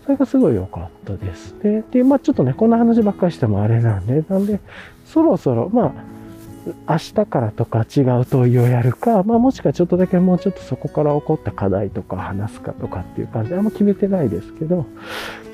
[0.06, 1.54] それがすごい良かったです。
[1.60, 4.60] で、で、まあちょっとね、こんな話ばっかりしてもあれなんで、なんで、
[5.04, 14.86] そろそろ、まあ、明日からとか違う問いをやるか、まあもしかちょっとだけもうちょっとそこから起こった課題とか話すかとかっていう感じであんま決めてないですけど、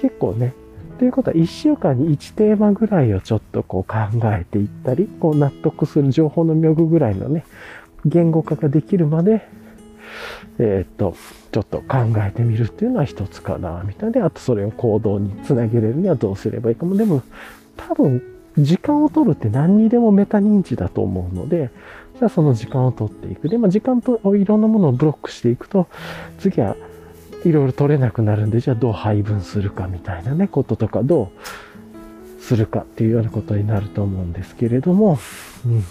[0.03, 0.53] 結構ね、
[0.99, 3.97] ということは1週間に1テーマぐらいをちょっとこう考
[4.33, 7.45] えていったり、こう納得する情報の妙具ぐらいのね、
[8.05, 9.49] 言語化ができるまで、
[10.59, 11.15] えっ、と、
[11.53, 14.13] ちょっと考えてみるっていうのは一つかな、みたい。
[14.13, 16.97] で、あとそれを行動につなげれるにはどうすればいいかも。
[16.97, 17.23] でも、
[17.77, 18.23] 多分、
[18.59, 21.71] 時間を取るって何にでもメタ認知だと思うので、
[22.19, 23.49] じゃあその時間を取っていく。
[23.49, 25.87] で、まあ、時間といろんなものをブロックしていくと、
[26.39, 26.77] 次は
[27.45, 31.33] いろいろ取れなくなるんで、じゃあどう配分するかみたいなね、こととかど
[32.39, 35.19] うするかっていうようなことになると思うんですけれども、
[35.65, 35.85] うん、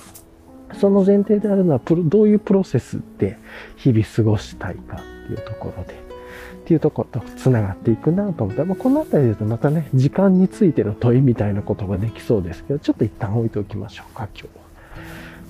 [0.79, 3.37] その前提であるのはプロ、どういうプロセスで
[3.77, 14.49] 日々過ごしたいかっていうところで、っていうところと繋がっていくなと思ったら、まあ、このあたりで言うとまたね、時間についての問いみたいなことができそうですけど、ちょっと一旦置いておきましょうか、今日は。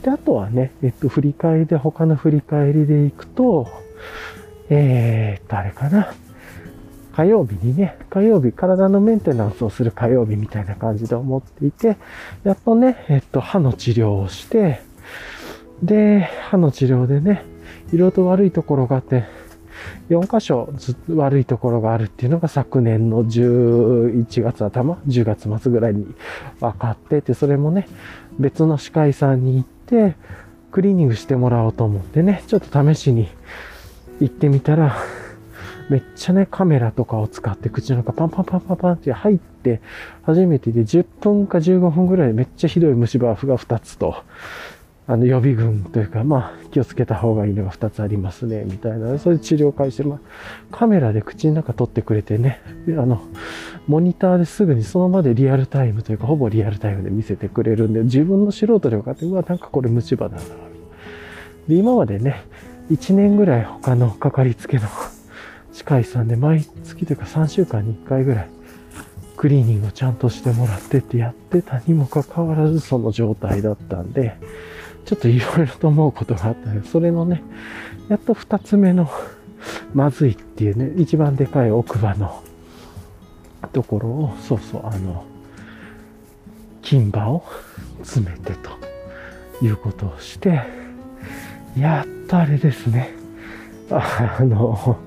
[0.04, 3.68] で、あとはね、えっと、振り返りで、他の振り返りでいくと、
[4.70, 6.14] えー、っと、あれかな？
[7.14, 11.98] 火曜日にね、火曜日、体のメンテナンスをする火曜日みたいな感じで思っていて、
[12.46, 14.82] やっとね、えっと、歯の治療をして、
[15.84, 17.44] で、歯の治療でね、
[17.92, 19.26] いろいろと悪いところがあって、
[20.10, 26.06] 4箇所ず悪いところがあるっていうのが昨年の11月頭、10月末ぐらいに
[26.60, 27.88] 分かってて、それもね、
[28.40, 30.16] 別の歯科医さんに行って、
[30.72, 33.28] クリーニングしてもらおうと思ってね、ちょっと試しに
[34.20, 34.96] 行ってみたら、
[35.90, 39.82] めっちゃね、カメラとかを使って口の中パンパンパンパンパンって入って、
[40.24, 44.16] 初めてで10分か15分ぐらいでめっちゃひどい虫歯が2つと、
[45.12, 49.20] あの予備軍というか、まあ気をつけた方がいいのが2つありますね、みたいな。
[49.20, 50.20] それで治療開始して、まあ
[50.72, 53.22] カメラで口の中撮ってくれてね、あの、
[53.88, 60.44] モニターですぐにその場でリアルタイムというか、ほぼリアルタイムで見せてくれるんで、自分の素人で分かって、うわ、なんかこれ虫歯だな。
[61.68, 62.46] で、今までね、
[62.90, 64.88] 1年ぐらい他のかかりつけの
[65.74, 68.50] 歯科医さんで毎月というか3週間に1回ぐらい
[69.36, 74.36] クリーニングをちゃんとしてもらってってやってたにもかかわらずその状態だったんで、
[75.06, 77.44] ちょっといろいろと思うことがあったので、それのね、
[78.10, 79.10] やっと2つ目の
[79.94, 82.44] まずいっていうね、一番でかい奥歯の
[83.74, 85.26] ところを、そうそう、あの、
[86.82, 87.44] 金歯を
[88.04, 88.72] 詰めてと
[89.64, 90.62] いうことをして、
[91.78, 93.14] やっとあれですね。
[93.90, 94.98] あの、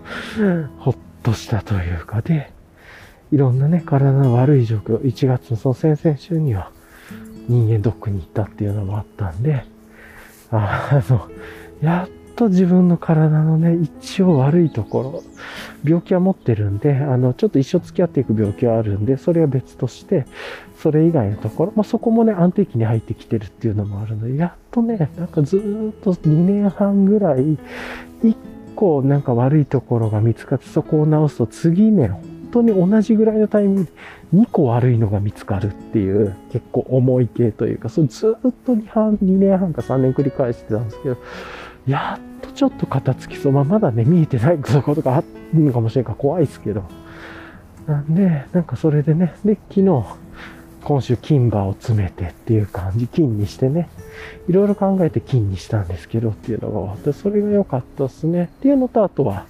[0.79, 2.53] ほっとしたというかで、
[3.33, 6.71] いろんなね、体の悪い状況、1月のその先々週には
[7.49, 9.65] 人間ドックに行ったっていうのもあったんで、
[10.59, 11.29] あの、
[11.83, 15.23] やっと自分の体のね、一応悪いところ、
[15.85, 20.27] 病気は持ってるんで、あの、ちょっと一生付き合っていく病気はあるんで、それは別として、
[20.79, 25.61] それ以外のところ、まあ、そこもね、安定期に入ってきてるっていうのもあるので、やっとね、なんかずっ
[26.03, 27.59] と2年半ぐらい、
[28.23, 28.37] 1
[28.75, 32.11] 個なんか悪いところが見つかって、そこを直すと次ね、
[32.55, 33.91] 当に同じぐらいのタイミングで
[34.35, 41.17] 2個悪いのが見つかるっていう、結構重い系というか、それずっと2半、2年半か3年繰り返してたんですけど、
[41.87, 43.53] やっとちょっと片付きそう。
[43.53, 46.85] まあ、まだね、見えてないことがあるのかもしれんから怖いですけど。
[47.87, 50.05] なんで、なんかそれでね、で、昨日、
[50.85, 53.89] 今週金歯を詰めてっていう感じ、金にしてね、
[54.49, 58.45] いろいろ考えて金にしたんですけどっていうのが終わって、それが良かったですね。
[58.45, 59.47] っていうのと、あとは、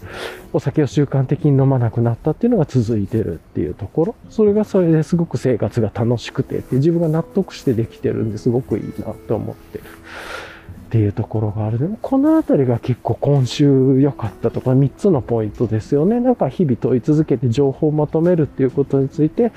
[0.55, 4.15] お酒を習慣的に飲まなくなったっていうのが続いてるっていうところ。
[4.31, 9.85] それがそれですごく生活が楽しくてって自分が納得してできてるんですごくいいなと思ってる。
[9.85, 16.21] っていうところがあるので、このあたりが結構今週良かったとか3つのポイントですよね。
[16.21, 19.51] なんか日々問い続けて情報をまとめるっていうことについて、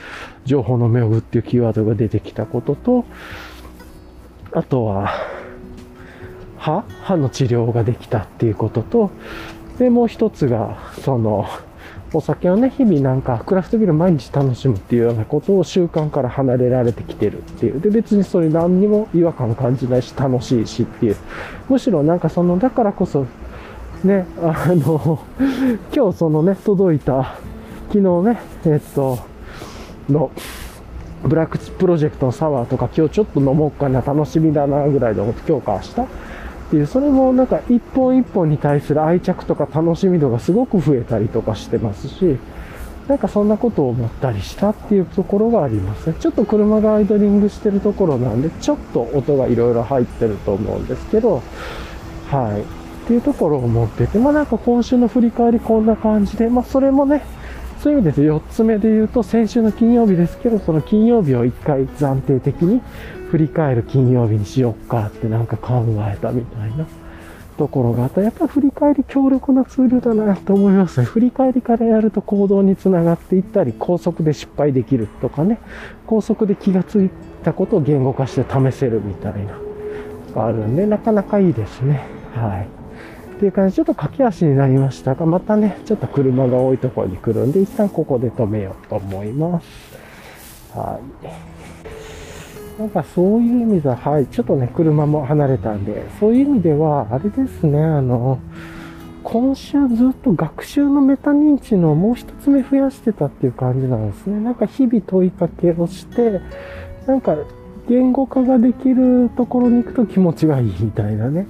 [0.46, 3.06] 情報の妙具っていうキーワードが出てきたことと、
[4.52, 5.12] あとは、
[6.58, 6.84] 歯？
[7.04, 9.12] 歯の治療ができたっていうことと、
[9.80, 11.46] で、もう一つが、その、
[12.14, 17.82] お酒をね、日々なんかクラフトビール毎日楽しむっていうようなことを習慣から離れられてきてるっていう。
[17.82, 21.16] で、別にそれ何にも違和感感じないし楽しいしっていう。
[21.70, 23.26] むしろなんかその、だからこそ、
[24.04, 25.20] ね、あの、
[25.94, 27.36] 今日そのね、届いた、
[27.90, 29.20] 昨日ね、えっと、
[30.10, 30.32] の、
[31.24, 36.27] ブラックプロジェクトのサワーとか今日ちょっと飲もうかな、楽しみだなぐらいで思って今日か明日
[36.68, 42.38] っていう、それもなんか一本一本に対する愛着とか楽しみ度がすごく増えたりとかしてますし、
[43.08, 46.16] なんかそんなことを思ったりしたっていうところがありますね。
[46.20, 51.42] ちょっと車がアイドリングしてるところなんで、ちょっと音がいろいろ入ってると思うんですけど、
[52.30, 52.62] はい。
[52.62, 57.24] っていうところを持ってて、まあなんか今週の振り返りこんな感じで、まあそれもね、
[57.80, 62.82] そういう意味です4つ目で言うと、先週の金曜日ですけど、その金曜日を一回暫定的に
[63.30, 66.86] 振り返る金曜日にしよっかってなんか考えたみたいな
[67.58, 68.22] ところがあった。
[68.22, 71.06] やっぱ振り返り強力なツールだなと思いますね。
[71.06, 75.60] 振り返りからやると行動につながっていったり、高速で失敗できるとかね、
[76.06, 77.10] 高速で気がつい
[77.44, 79.60] たことを言語化して試せるみたいな、
[80.34, 82.06] があるんで、なかなかいいですね。
[82.34, 82.68] はい。
[83.38, 89.68] っていう感じ、ちょっと駆け足になりましたが、またね、ちょっと車が多いところに来るんで、一旦ここで止めようと思います。
[90.78, 91.57] はい。
[92.78, 98.40] なんかそういう意味では、はい、ちょっとね、車も離れたんで、そういう意味では、あれですね、あの、
[99.24, 104.40] 今週ずっと学習のメタ認知のもう一つ目増やしてたっていう感じなんですね。
[104.40, 106.40] なんか日々問いかけをして、
[107.08, 107.36] なんか
[107.90, 111.48] 言語化ができるところに行くと気持ちがいいみたいなね。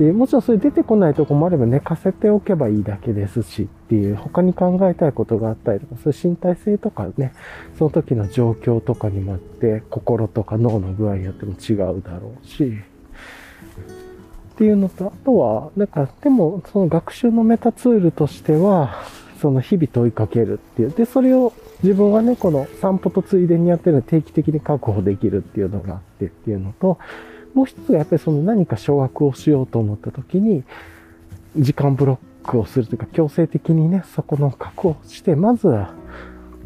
[0.00, 7.34] で、もちろんそれ出てこないとこもあれば寝かせておけばいいだけですしっていう、他に考えたいことがあったりとか、そういう身体性とかね、
[7.78, 12.78] その時の状況とかにもあって、心とか脳の具合によっても違うだろうし、
[14.54, 19.02] っていうのと、あとは、なんか、でも、その学習のメタツールとしては、
[19.38, 20.90] その日々問いかけるっていう。
[20.92, 21.52] で、それを
[21.82, 26.98] 自分はね、この散歩とついでにやってるの定期的に確保できるっていうのがあってっていうのと、
[27.54, 30.64] もう一つがやっぱりその何か掌握をしようと思った時に、
[31.56, 35.94] 時間ブロックをするというか、強制的にね、そこの確保して、まずは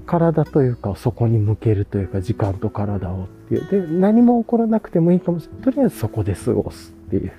[0.06, 3.88] 体というか、そこに向けるというか、時間と体をっていう。
[3.88, 5.62] で、何も起こらなくてもいいかもしれない。
[5.62, 7.32] とりあえずそこで過ごすっていう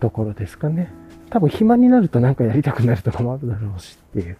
[0.00, 0.92] ところですかね。
[1.32, 4.36] 多分暇になるとなんかやりたくなるとかもあるだろうしっていう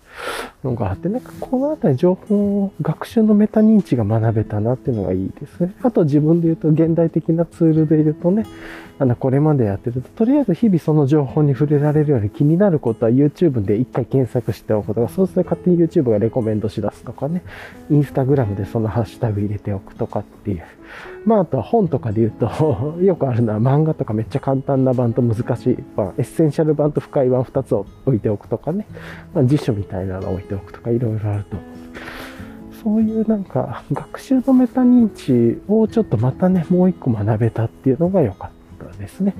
[0.62, 5.74] のがあって、なんかこのあたり情報を、学習のメタ認知が学べたなっていうのがいいですね。
[5.82, 8.44] あと自分で言うと現代的なツールで言うとね、
[8.98, 17.43] あの、これまでやってると、とりあえず日々その情報に触れられるように気になることは YouTube で一回検索しておくとか、そうすると勝手に YouTube がレコメンドしだすとかね、
[17.90, 20.62] Instagram でそのハッシュタグ入れておくとかっていう。
[21.24, 25.78] まあ、あとは本とかで言うと よくあるのは漫画とかめっちゃ簡単な版と難しい。
[25.97, 28.86] 版、エッセンシャル版と深い版2つを置いておくとかね、
[29.35, 31.56] まあ、辞書みたいなのを置いておくとかいろいろあると。
[32.82, 38.51] そういうなんか学習のメタ認知をちょっとまたね、もう一個学べたっていうのが良か
[38.85, 39.35] ったですね。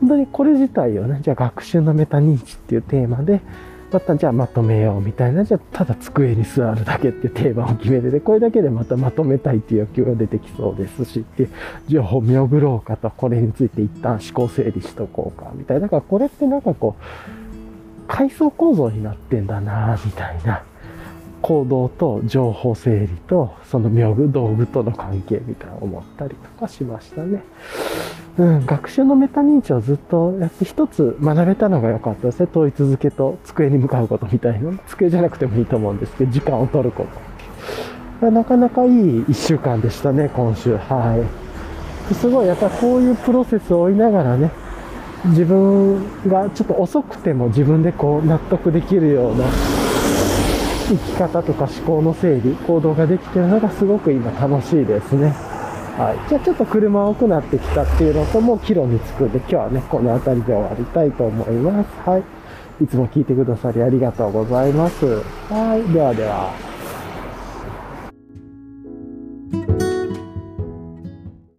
[0.00, 3.40] 本当にこれ自体をね、じゃあ学習のメタ認知っていうテーマで、
[3.92, 11.50] またじゃあまとめようみたいな、じゃあただ机に座るだけって定番を決めてて、これだけでまたまとめたいっていう欲求が出てきそうですし、っていう
[11.88, 15.82] 情報見送ろうかと、これについて一旦思考整理しとこうか、みたいな。
[15.82, 17.02] だからこれってなんかこう、
[18.08, 20.62] 階層構造になってんだな、みたいな。
[21.42, 27.42] 行動と情報整理と、その妙具、道具との関係みたいな思ったりとかしましたね。
[28.38, 32.46] うん、学習のメタ認知をずっとやって一つ学べたのが良かったですね。
[32.50, 34.72] 問い続けと机に向かうことみたいな。
[34.86, 37.06] 机じゃなくてもいいと思うんですけど、時間を取るこ
[38.20, 38.30] と。
[38.30, 40.76] なかなかいい一週間でしたね、今週。
[40.76, 41.22] は
[42.10, 42.14] い。
[42.14, 44.50] すごい、やっぱこういうプロセスを追いながらね、
[45.24, 49.44] 自分がちょっと遅くても自分でこう納得できるような
[50.96, 55.28] 生き方とか思考の整理、行動ができてるのがすごく今楽しいですね。
[55.96, 56.28] はい。
[56.28, 61.88] じゃあちょっと車多くなってきたっていうのと、もう帰路に着くんで、今日はね、この辺りで終わりたいと思います。
[62.08, 62.22] はい。
[62.82, 65.06] いつも聞いてくださりありがとうございます。
[65.48, 65.92] はい。
[65.92, 66.72] ではでは。